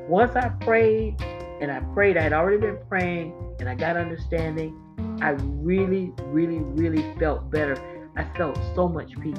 Once 0.08 0.36
I 0.36 0.48
prayed, 0.60 1.16
and 1.60 1.70
I 1.70 1.80
prayed, 1.94 2.16
I 2.16 2.22
had 2.22 2.32
already 2.32 2.58
been 2.58 2.78
praying, 2.88 3.32
and 3.58 3.68
I 3.68 3.74
got 3.74 3.96
understanding. 3.96 4.78
I 5.22 5.30
really, 5.30 6.12
really, 6.24 6.58
really 6.58 7.04
felt 7.18 7.50
better. 7.50 7.76
I 8.16 8.24
felt 8.36 8.58
so 8.74 8.88
much 8.88 9.18
peace. 9.20 9.38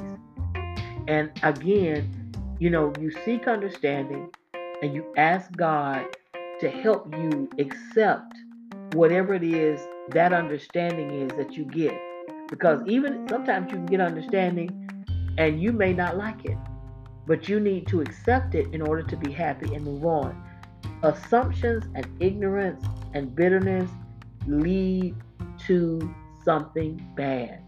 And 1.06 1.30
again, 1.42 2.25
you 2.58 2.70
know, 2.70 2.92
you 3.00 3.10
seek 3.24 3.46
understanding 3.46 4.30
and 4.82 4.94
you 4.94 5.04
ask 5.16 5.52
God 5.52 6.06
to 6.60 6.70
help 6.70 7.14
you 7.14 7.48
accept 7.58 8.34
whatever 8.92 9.34
it 9.34 9.44
is 9.44 9.80
that 10.10 10.32
understanding 10.32 11.10
is 11.22 11.36
that 11.36 11.56
you 11.56 11.64
get. 11.64 11.94
Because 12.48 12.80
even 12.86 13.28
sometimes 13.28 13.70
you 13.70 13.76
can 13.76 13.86
get 13.86 14.00
understanding 14.00 14.70
and 15.36 15.60
you 15.60 15.72
may 15.72 15.92
not 15.92 16.16
like 16.16 16.44
it, 16.44 16.56
but 17.26 17.48
you 17.48 17.60
need 17.60 17.86
to 17.88 18.00
accept 18.00 18.54
it 18.54 18.72
in 18.72 18.80
order 18.80 19.02
to 19.02 19.16
be 19.16 19.32
happy 19.32 19.74
and 19.74 19.84
move 19.84 20.06
on. 20.06 20.42
Assumptions 21.02 21.84
and 21.94 22.06
ignorance 22.20 22.82
and 23.12 23.34
bitterness 23.34 23.90
lead 24.46 25.14
to 25.66 26.14
something 26.44 27.06
bad. 27.16 27.60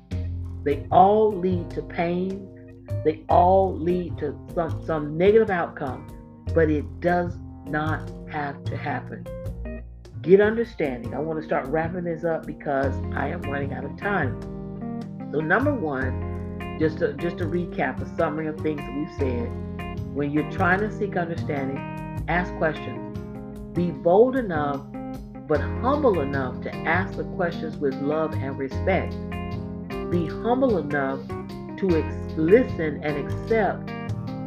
They 0.64 0.86
all 0.90 1.36
lead 1.36 1.70
to 1.70 1.82
pain, 1.82 2.57
they 3.04 3.24
all 3.28 3.76
lead 3.76 4.18
to 4.18 4.38
some, 4.54 4.84
some 4.84 5.16
negative 5.16 5.50
outcome, 5.50 6.06
but 6.54 6.70
it 6.70 7.00
does 7.00 7.36
not 7.66 8.10
have 8.30 8.62
to 8.64 8.76
happen. 8.76 9.26
Get 10.22 10.40
understanding. 10.40 11.14
I 11.14 11.20
want 11.20 11.40
to 11.40 11.46
start 11.46 11.66
wrapping 11.68 12.04
this 12.04 12.24
up 12.24 12.46
because 12.46 12.94
I 13.14 13.28
am 13.28 13.42
running 13.42 13.72
out 13.72 13.84
of 13.84 13.96
time. 13.96 14.40
So, 15.32 15.40
number 15.40 15.72
one, 15.72 16.76
just 16.78 16.98
to, 16.98 17.12
just 17.14 17.38
to 17.38 17.44
recap 17.44 18.00
a 18.00 18.16
summary 18.16 18.46
of 18.46 18.58
things 18.60 18.80
that 18.80 18.94
we've 18.94 19.18
said. 19.18 20.14
When 20.14 20.32
you're 20.32 20.50
trying 20.50 20.80
to 20.80 20.90
seek 20.96 21.16
understanding, 21.16 21.78
ask 22.28 22.54
questions. 22.56 23.18
Be 23.74 23.90
bold 23.90 24.36
enough, 24.36 24.84
but 25.46 25.60
humble 25.60 26.20
enough 26.20 26.60
to 26.62 26.74
ask 26.74 27.16
the 27.16 27.24
questions 27.24 27.76
with 27.76 27.94
love 27.94 28.32
and 28.34 28.58
respect. 28.58 29.12
Be 30.10 30.26
humble 30.26 30.78
enough 30.78 31.20
to 31.28 31.96
ex- 31.96 32.14
listen 32.38 33.02
and 33.02 33.28
accept 33.28 33.90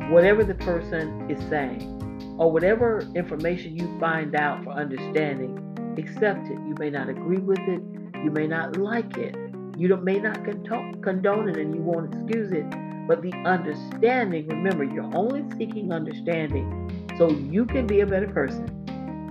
whatever 0.10 0.44
the 0.44 0.56
person 0.56 1.30
is 1.30 1.38
saying 1.50 2.36
or 2.40 2.52
whatever 2.52 3.06
information 3.16 3.78
you 3.78 4.00
find 4.00 4.34
out 4.36 4.64
for 4.64 4.72
understanding. 4.72 5.58
Accept 5.98 6.48
it. 6.48 6.54
You 6.54 6.74
may 6.80 6.90
not 6.90 7.10
agree 7.10 7.40
with 7.40 7.60
it. 7.60 7.82
You 8.24 8.32
may 8.32 8.48
not 8.48 8.78
like 8.78 9.18
it. 9.18 9.36
You 9.78 9.90
don't, 9.90 10.04
may 10.04 10.20
not 10.20 10.44
condone 10.46 11.50
it 11.50 11.58
and 11.58 11.76
you 11.76 11.82
won't 11.82 12.14
excuse 12.14 12.52
it. 12.52 12.66
But 13.08 13.22
the 13.22 13.34
understanding 13.46 14.48
remember 14.48 14.86
you're 14.86 15.14
only 15.16 15.44
seeking 15.58 15.92
understanding 15.92 17.06
so 17.18 17.30
you 17.30 17.66
can 17.66 17.88
be 17.88 18.00
a 18.00 18.06
better 18.06 18.28
person. 18.28 18.68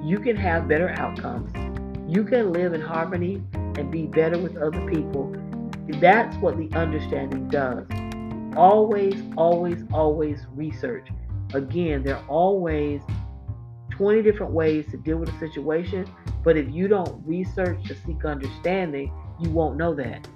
You 0.04 0.18
can 0.18 0.36
have 0.36 0.68
better 0.68 0.90
outcomes. 0.98 1.50
You 2.06 2.24
can 2.24 2.52
live 2.52 2.74
in 2.74 2.82
harmony 2.82 3.42
and 3.54 3.90
be 3.90 4.06
better 4.06 4.38
with 4.38 4.56
other 4.56 4.86
people. 4.90 5.34
That's 6.00 6.36
what 6.36 6.58
the 6.58 6.68
understanding 6.76 7.48
does. 7.48 7.86
Always, 8.56 9.22
always, 9.36 9.84
always 9.92 10.46
research. 10.54 11.08
Again, 11.54 12.02
there 12.02 12.16
are 12.16 12.26
always 12.26 13.00
20 13.90 14.22
different 14.22 14.52
ways 14.52 14.86
to 14.90 14.96
deal 14.96 15.18
with 15.18 15.28
a 15.28 15.38
situation, 15.38 16.06
but 16.42 16.56
if 16.56 16.70
you 16.70 16.88
don't 16.88 17.24
research 17.26 17.84
to 17.86 17.94
seek 17.94 18.24
understanding, 18.24 19.12
you 19.40 19.50
won't 19.50 19.76
know 19.76 19.94
that. 19.94 20.26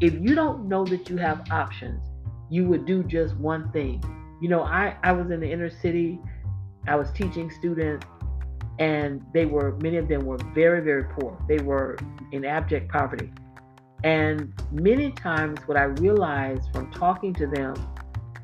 If 0.00 0.14
you 0.14 0.34
don't 0.34 0.68
know 0.68 0.84
that 0.84 1.08
you 1.08 1.16
have 1.16 1.46
options, 1.50 2.00
you 2.50 2.66
would 2.66 2.86
do 2.86 3.02
just 3.02 3.34
one 3.36 3.70
thing. 3.72 4.02
You 4.40 4.48
know, 4.48 4.62
I, 4.62 4.96
I 5.02 5.12
was 5.12 5.30
in 5.30 5.40
the 5.40 5.50
inner 5.50 5.70
city, 5.70 6.20
I 6.86 6.96
was 6.96 7.10
teaching 7.12 7.50
students, 7.50 8.06
and 8.78 9.22
they 9.32 9.46
were, 9.46 9.76
many 9.82 9.96
of 9.96 10.08
them 10.08 10.26
were 10.26 10.38
very, 10.54 10.80
very 10.80 11.04
poor. 11.04 11.42
They 11.48 11.58
were 11.58 11.96
in 12.32 12.44
abject 12.44 12.90
poverty. 12.90 13.32
And 14.04 14.52
many 14.70 15.10
times, 15.12 15.58
what 15.66 15.78
I 15.78 15.84
realized 15.84 16.70
from 16.72 16.92
talking 16.92 17.32
to 17.34 17.46
them 17.46 17.74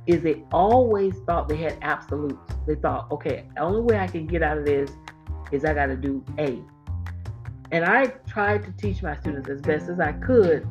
is 0.06 0.22
they 0.22 0.42
always 0.52 1.14
thought 1.26 1.48
they 1.48 1.56
had 1.56 1.76
absolutes. 1.82 2.54
They 2.66 2.76
thought, 2.76 3.12
okay, 3.12 3.44
the 3.54 3.60
only 3.60 3.82
way 3.82 3.98
I 3.98 4.06
can 4.06 4.26
get 4.26 4.42
out 4.42 4.56
of 4.56 4.64
this 4.64 4.90
is 5.52 5.66
I 5.66 5.74
got 5.74 5.86
to 5.86 5.96
do 5.96 6.24
A. 6.38 6.62
And 7.72 7.84
I 7.84 8.06
tried 8.26 8.64
to 8.64 8.72
teach 8.72 9.02
my 9.02 9.14
students 9.16 9.50
as 9.50 9.60
best 9.60 9.90
as 9.90 10.00
I 10.00 10.12
could. 10.12 10.66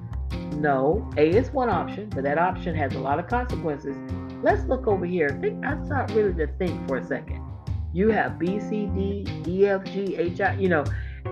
No, 0.56 1.08
A 1.18 1.30
is 1.30 1.52
one 1.52 1.70
option, 1.70 2.10
but 2.10 2.24
that 2.24 2.40
option 2.40 2.76
has 2.76 2.94
a 2.96 3.00
lot 3.00 3.20
of 3.20 3.28
consequences. 3.28 3.96
Let's 4.42 4.64
look 4.66 4.88
over 4.88 5.06
here. 5.06 5.30
Think 5.40 5.64
I 5.66 5.86
start 5.86 6.12
really 6.14 6.34
to 6.34 6.48
think 6.58 6.88
for 6.88 6.98
a 6.98 7.06
second. 7.06 7.46
You 7.94 8.10
have 8.10 8.40
B, 8.40 8.60
C, 8.60 8.88
D, 8.88 9.26
E, 9.48 9.68
F, 9.68 9.84
G, 9.86 10.16
H, 10.16 10.42
I, 10.42 10.56
you 10.56 10.68
know, 10.68 10.84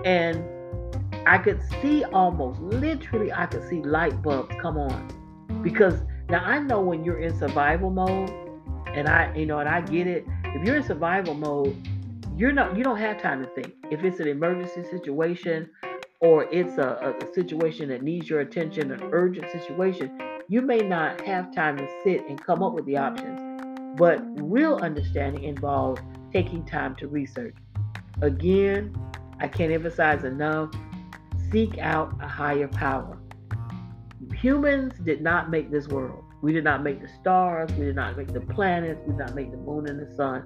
and 0.05 0.43
I 1.27 1.37
could 1.37 1.61
see 1.81 2.05
almost 2.05 2.61
literally 2.61 3.33
I 3.33 3.47
could 3.47 3.67
see 3.67 3.81
light 3.81 4.21
bulbs 4.21 4.55
come 4.61 4.77
on. 4.77 5.59
Because 5.61 5.99
now 6.29 6.39
I 6.39 6.59
know 6.59 6.79
when 6.79 7.03
you're 7.03 7.19
in 7.19 7.37
survival 7.37 7.89
mode, 7.89 8.31
and 8.87 9.09
I, 9.09 9.35
you 9.35 9.45
know, 9.45 9.59
and 9.59 9.67
I 9.67 9.81
get 9.81 10.07
it. 10.07 10.25
If 10.45 10.65
you're 10.65 10.77
in 10.77 10.83
survival 10.83 11.33
mode, 11.33 11.75
you're 12.37 12.53
not 12.53 12.77
you 12.77 12.83
don't 12.83 12.97
have 12.97 13.21
time 13.21 13.43
to 13.43 13.49
think. 13.49 13.73
If 13.91 14.05
it's 14.05 14.21
an 14.21 14.29
emergency 14.29 14.89
situation 14.89 15.69
or 16.21 16.45
it's 16.45 16.77
a, 16.77 17.13
a 17.21 17.33
situation 17.33 17.89
that 17.89 18.03
needs 18.03 18.29
your 18.29 18.39
attention, 18.39 18.93
an 18.93 19.09
urgent 19.11 19.51
situation, 19.51 20.17
you 20.47 20.61
may 20.61 20.77
not 20.77 21.19
have 21.21 21.53
time 21.53 21.75
to 21.77 21.89
sit 22.05 22.25
and 22.29 22.41
come 22.41 22.63
up 22.63 22.71
with 22.71 22.85
the 22.85 22.95
options. 22.95 23.41
But 23.97 24.23
real 24.41 24.75
understanding 24.75 25.43
involves 25.43 25.99
taking 26.31 26.65
time 26.65 26.95
to 26.95 27.07
research. 27.09 27.55
Again, 28.21 28.95
I 29.41 29.49
can't 29.49 29.73
emphasize 29.73 30.23
enough 30.23 30.71
seek 31.51 31.77
out 31.79 32.13
a 32.21 32.27
higher 32.27 32.67
power. 32.67 33.19
Humans 34.33 34.99
did 35.03 35.21
not 35.21 35.49
make 35.49 35.71
this 35.71 35.87
world. 35.87 36.23
We 36.41 36.53
did 36.53 36.63
not 36.63 36.83
make 36.83 37.01
the 37.01 37.07
stars. 37.07 37.71
We 37.73 37.85
did 37.85 37.95
not 37.95 38.17
make 38.17 38.31
the 38.31 38.41
planets. 38.41 39.01
We 39.05 39.13
did 39.13 39.19
not 39.19 39.35
make 39.35 39.51
the 39.51 39.57
moon 39.57 39.87
and 39.87 39.99
the 39.99 40.13
sun. 40.15 40.43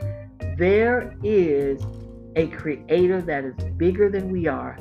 There 0.58 1.16
is 1.24 1.82
a 2.36 2.48
creator 2.48 3.22
that 3.22 3.44
is 3.44 3.56
bigger 3.78 4.10
than 4.10 4.32
we 4.32 4.48
are. 4.48 4.78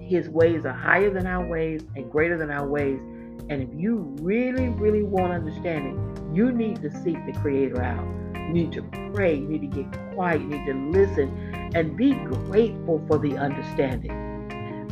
His 0.00 0.28
ways 0.28 0.64
are 0.64 0.72
higher 0.72 1.10
than 1.10 1.26
our 1.26 1.44
ways 1.46 1.82
and 1.96 2.10
greater 2.10 2.38
than 2.38 2.50
our 2.50 2.68
ways. 2.68 3.00
And 3.48 3.62
if 3.62 3.68
you 3.74 4.16
really, 4.20 4.68
really 4.68 5.02
want 5.02 5.32
understanding, 5.32 5.98
you 6.32 6.52
need 6.52 6.80
to 6.82 6.90
seek 7.02 7.16
the 7.26 7.32
creator 7.40 7.82
out. 7.82 8.06
You 8.34 8.52
need 8.52 8.72
to 8.72 8.82
pray. 9.12 9.34
You 9.34 9.48
need 9.48 9.72
to 9.72 9.82
get 9.82 10.14
quiet. 10.14 10.40
You 10.42 10.48
need 10.48 10.66
to 10.66 10.74
listen 10.90 11.30
and 11.74 11.96
be 11.96 12.12
grateful 12.12 13.04
for 13.08 13.18
the 13.18 13.36
understanding. 13.36 14.23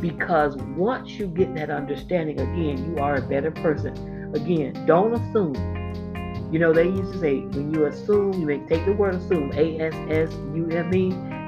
Because 0.03 0.57
once 0.75 1.11
you 1.11 1.27
get 1.27 1.55
that 1.55 1.69
understanding, 1.69 2.37
again, 2.37 2.85
you 2.85 3.01
are 3.01 3.15
a 3.15 3.21
better 3.21 3.51
person. 3.51 4.33
Again, 4.35 4.85
don't 4.85 5.13
assume. 5.13 5.55
You 6.51 6.59
know, 6.59 6.73
they 6.73 6.87
used 6.87 7.13
to 7.13 7.19
say, 7.19 7.39
when 7.39 7.73
you 7.73 7.85
assume, 7.85 8.33
you 8.33 8.45
make 8.45 8.67
take 8.67 8.83
the 8.85 8.91
word 8.91 9.15
assume, 9.15 9.53
A 9.53 9.79
S 9.79 9.93
S 10.09 10.33
U 10.53 10.67
M 10.71 10.93
E, 10.93 11.05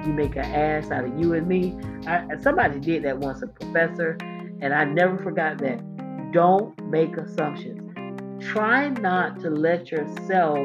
you 0.08 0.14
make 0.14 0.38
an 0.38 0.46
ass 0.46 0.90
out 0.90 1.04
of 1.04 1.20
you 1.20 1.34
and 1.34 1.46
me. 1.46 1.76
I, 2.08 2.38
somebody 2.40 2.80
did 2.80 3.04
that 3.04 3.18
once, 3.18 3.42
a 3.42 3.48
professor, 3.48 4.18
and 4.62 4.74
I 4.74 4.86
never 4.86 5.18
forgot 5.18 5.58
that. 5.58 6.32
Don't 6.32 6.82
make 6.90 7.18
assumptions. 7.18 7.82
Try 8.42 8.88
not 8.88 9.42
to 9.42 9.50
let 9.50 9.92
yourself 9.92 10.58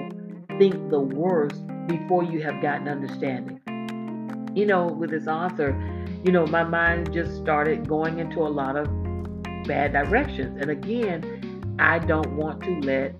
think 0.59 0.90
the 0.90 1.00
worst 1.00 1.66
before 1.88 2.22
you 2.22 2.40
have 2.40 2.62
gotten 2.62 2.87
understanding. 2.87 3.61
You 4.55 4.66
know, 4.66 4.87
with 4.87 5.11
this 5.11 5.26
author, 5.26 5.72
you 6.24 6.33
know, 6.33 6.46
my 6.46 6.64
mind 6.64 7.12
just 7.12 7.37
started 7.37 7.88
going 7.88 8.18
into 8.18 8.40
a 8.40 8.48
lot 8.48 8.76
of 8.76 8.87
bad 9.64 9.92
directions. 9.92 10.61
And 10.61 10.70
again, 10.70 11.76
I 11.78 11.98
don't 11.98 12.37
want 12.37 12.62
to 12.64 12.80
let 12.80 13.18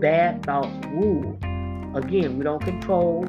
bad 0.00 0.44
thoughts 0.44 0.86
rule. 0.88 1.38
Again, 1.94 2.36
we 2.38 2.44
don't 2.44 2.62
control, 2.62 3.24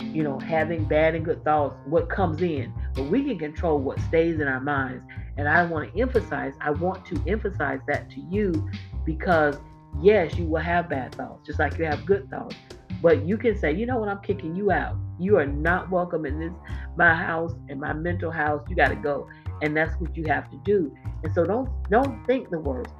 you 0.00 0.22
know, 0.22 0.38
having 0.38 0.84
bad 0.84 1.14
and 1.14 1.24
good 1.24 1.42
thoughts, 1.42 1.76
what 1.86 2.10
comes 2.10 2.42
in, 2.42 2.72
but 2.94 3.04
we 3.04 3.24
can 3.24 3.38
control 3.38 3.78
what 3.78 3.98
stays 4.00 4.40
in 4.40 4.46
our 4.46 4.60
minds. 4.60 5.02
And 5.38 5.48
I 5.48 5.64
want 5.64 5.94
to 5.94 6.00
emphasize, 6.00 6.52
I 6.60 6.70
want 6.70 7.06
to 7.06 7.22
emphasize 7.26 7.80
that 7.88 8.10
to 8.10 8.20
you 8.20 8.68
because, 9.06 9.56
yes, 10.02 10.36
you 10.36 10.44
will 10.44 10.60
have 10.60 10.90
bad 10.90 11.14
thoughts, 11.14 11.46
just 11.46 11.58
like 11.58 11.78
you 11.78 11.86
have 11.86 12.04
good 12.04 12.28
thoughts. 12.28 12.56
But 13.00 13.24
you 13.24 13.38
can 13.38 13.56
say, 13.56 13.72
you 13.72 13.86
know 13.86 13.96
what, 13.98 14.10
I'm 14.10 14.20
kicking 14.20 14.54
you 14.54 14.70
out. 14.70 14.96
You 15.20 15.36
are 15.36 15.46
not 15.46 15.90
welcome 15.90 16.24
in 16.24 16.38
this 16.38 16.52
my 16.96 17.14
house 17.14 17.52
and 17.68 17.80
my 17.80 17.92
mental 17.92 18.30
house. 18.30 18.64
You 18.68 18.76
got 18.76 18.88
to 18.88 18.96
go, 18.96 19.28
and 19.62 19.76
that's 19.76 19.94
what 20.00 20.16
you 20.16 20.24
have 20.26 20.50
to 20.50 20.56
do. 20.64 20.94
And 21.22 21.32
so 21.34 21.44
don't 21.44 21.68
don't 21.90 22.24
think 22.26 22.50
the 22.50 22.58
worst. 22.58 22.90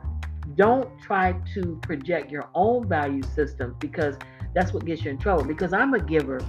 Don't 0.54 0.88
try 1.00 1.34
to 1.54 1.78
project 1.82 2.30
your 2.30 2.48
own 2.54 2.88
value 2.88 3.22
system 3.22 3.76
because 3.78 4.16
that's 4.54 4.72
what 4.72 4.84
gets 4.84 5.04
you 5.04 5.12
in 5.12 5.18
trouble. 5.18 5.44
Because 5.44 5.72
I'm 5.72 5.94
a 5.94 6.00
giver, 6.00 6.40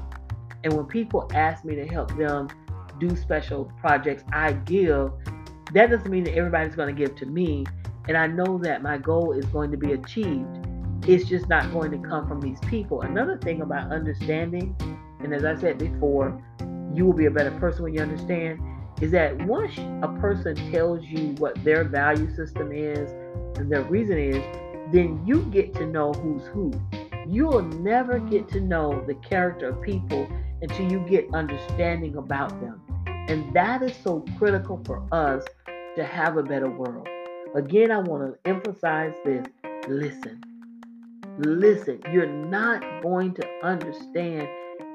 and 0.63 0.73
when 0.73 0.85
people 0.85 1.29
ask 1.33 1.63
me 1.63 1.75
to 1.75 1.87
help 1.87 2.15
them 2.17 2.49
do 2.99 3.15
special 3.15 3.71
projects, 3.79 4.23
I 4.31 4.53
give. 4.53 5.11
That 5.73 5.89
doesn't 5.89 6.11
mean 6.11 6.25
that 6.25 6.35
everybody's 6.35 6.75
going 6.75 6.93
to 6.93 6.99
give 6.99 7.15
to 7.15 7.25
me, 7.25 7.65
and 8.09 8.17
I 8.17 8.27
know 8.27 8.57
that 8.57 8.83
my 8.83 8.97
goal 8.97 9.31
is 9.31 9.45
going 9.45 9.71
to 9.71 9.77
be 9.77 9.93
achieved 9.93 10.67
it's 11.07 11.27
just 11.27 11.49
not 11.49 11.71
going 11.71 11.91
to 11.91 12.07
come 12.07 12.27
from 12.27 12.39
these 12.41 12.59
people. 12.61 13.01
Another 13.01 13.37
thing 13.37 13.61
about 13.61 13.91
understanding, 13.91 14.75
and 15.23 15.33
as 15.33 15.45
I 15.45 15.55
said 15.55 15.77
before, 15.77 16.41
you 16.93 17.05
will 17.05 17.13
be 17.13 17.25
a 17.25 17.31
better 17.31 17.51
person 17.51 17.83
when 17.83 17.93
you 17.93 18.01
understand, 18.01 18.59
is 19.01 19.11
that 19.11 19.37
once 19.45 19.77
a 19.77 20.19
person 20.19 20.55
tells 20.71 21.03
you 21.05 21.35
what 21.37 21.61
their 21.63 21.83
value 21.83 22.33
system 22.35 22.71
is 22.71 23.11
and 23.57 23.71
their 23.71 23.83
reason 23.83 24.17
is, 24.17 24.43
then 24.91 25.23
you 25.25 25.41
get 25.45 25.73
to 25.75 25.85
know 25.85 26.11
who's 26.13 26.45
who. 26.47 26.71
You'll 27.27 27.61
never 27.61 28.19
get 28.19 28.49
to 28.49 28.59
know 28.59 29.03
the 29.07 29.15
character 29.15 29.69
of 29.69 29.81
people 29.81 30.27
until 30.61 30.91
you 30.91 30.99
get 31.07 31.33
understanding 31.33 32.17
about 32.17 32.49
them. 32.61 32.81
And 33.05 33.53
that 33.53 33.81
is 33.81 33.95
so 34.03 34.25
critical 34.37 34.81
for 34.85 35.03
us 35.11 35.43
to 35.95 36.03
have 36.03 36.37
a 36.37 36.43
better 36.43 36.69
world. 36.69 37.07
Again, 37.55 37.91
I 37.91 37.99
want 37.99 38.33
to 38.33 38.49
emphasize 38.49 39.13
this 39.23 39.45
listen. 39.87 40.41
Listen, 41.39 42.01
you're 42.11 42.27
not 42.27 42.83
going 43.01 43.33
to 43.35 43.47
understand 43.63 44.47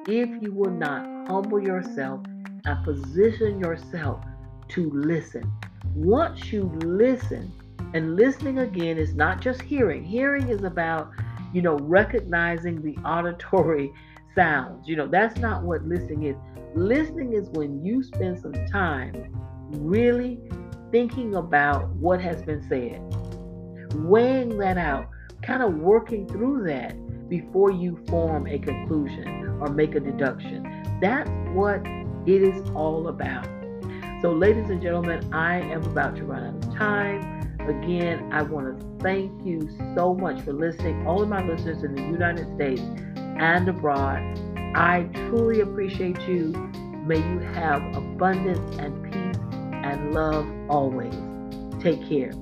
if 0.08 0.30
you 0.40 0.52
will 0.52 0.70
not 0.70 1.04
humble 1.28 1.60
yourself 1.60 2.20
and 2.64 2.84
position 2.84 3.58
yourself 3.58 4.24
to 4.68 4.90
listen. 4.90 5.50
Once 5.94 6.52
you 6.52 6.64
listen, 6.84 7.52
and 7.94 8.16
listening 8.16 8.58
again 8.58 8.98
is 8.98 9.14
not 9.14 9.40
just 9.40 9.62
hearing, 9.62 10.04
hearing 10.04 10.48
is 10.48 10.62
about, 10.62 11.10
you 11.52 11.62
know, 11.62 11.76
recognizing 11.78 12.82
the 12.82 12.96
auditory 13.02 13.92
sounds. 14.34 14.86
You 14.86 14.96
know, 14.96 15.08
that's 15.08 15.38
not 15.38 15.62
what 15.62 15.82
listening 15.84 16.24
is. 16.24 16.36
Listening 16.74 17.32
is 17.32 17.48
when 17.50 17.84
you 17.84 18.02
spend 18.02 18.38
some 18.38 18.54
time 18.66 19.32
really 19.70 20.38
thinking 20.92 21.34
about 21.36 21.88
what 21.96 22.20
has 22.20 22.42
been 22.42 22.62
said, 22.68 23.00
weighing 24.04 24.58
that 24.58 24.78
out, 24.78 25.08
kind 25.42 25.62
of 25.62 25.74
working 25.74 26.28
through 26.28 26.64
that 26.66 26.94
before 27.28 27.70
you 27.70 27.98
form 28.08 28.46
a 28.46 28.58
conclusion 28.58 29.45
or 29.60 29.68
make 29.68 29.94
a 29.94 30.00
deduction. 30.00 30.62
That's 31.00 31.28
what 31.54 31.86
it 32.26 32.42
is 32.42 32.68
all 32.70 33.08
about. 33.08 33.46
So, 34.22 34.32
ladies 34.32 34.70
and 34.70 34.80
gentlemen, 34.80 35.32
I 35.32 35.60
am 35.60 35.82
about 35.84 36.16
to 36.16 36.24
run 36.24 36.44
out 36.44 36.64
of 36.64 36.74
time. 36.74 37.58
Again, 37.60 38.32
I 38.32 38.42
want 38.42 38.78
to 38.78 39.02
thank 39.02 39.44
you 39.44 39.68
so 39.94 40.14
much 40.14 40.40
for 40.42 40.52
listening, 40.52 41.06
all 41.06 41.22
of 41.22 41.28
my 41.28 41.44
listeners 41.44 41.82
in 41.82 41.94
the 41.94 42.02
United 42.02 42.52
States 42.54 42.80
and 43.16 43.68
abroad. 43.68 44.20
I 44.74 45.08
truly 45.28 45.60
appreciate 45.60 46.20
you. 46.22 46.52
May 47.06 47.18
you 47.18 47.38
have 47.54 47.82
abundance 47.96 48.76
and 48.78 49.02
peace 49.04 49.42
and 49.72 50.14
love 50.14 50.46
always. 50.68 51.14
Take 51.80 52.08
care. 52.08 52.32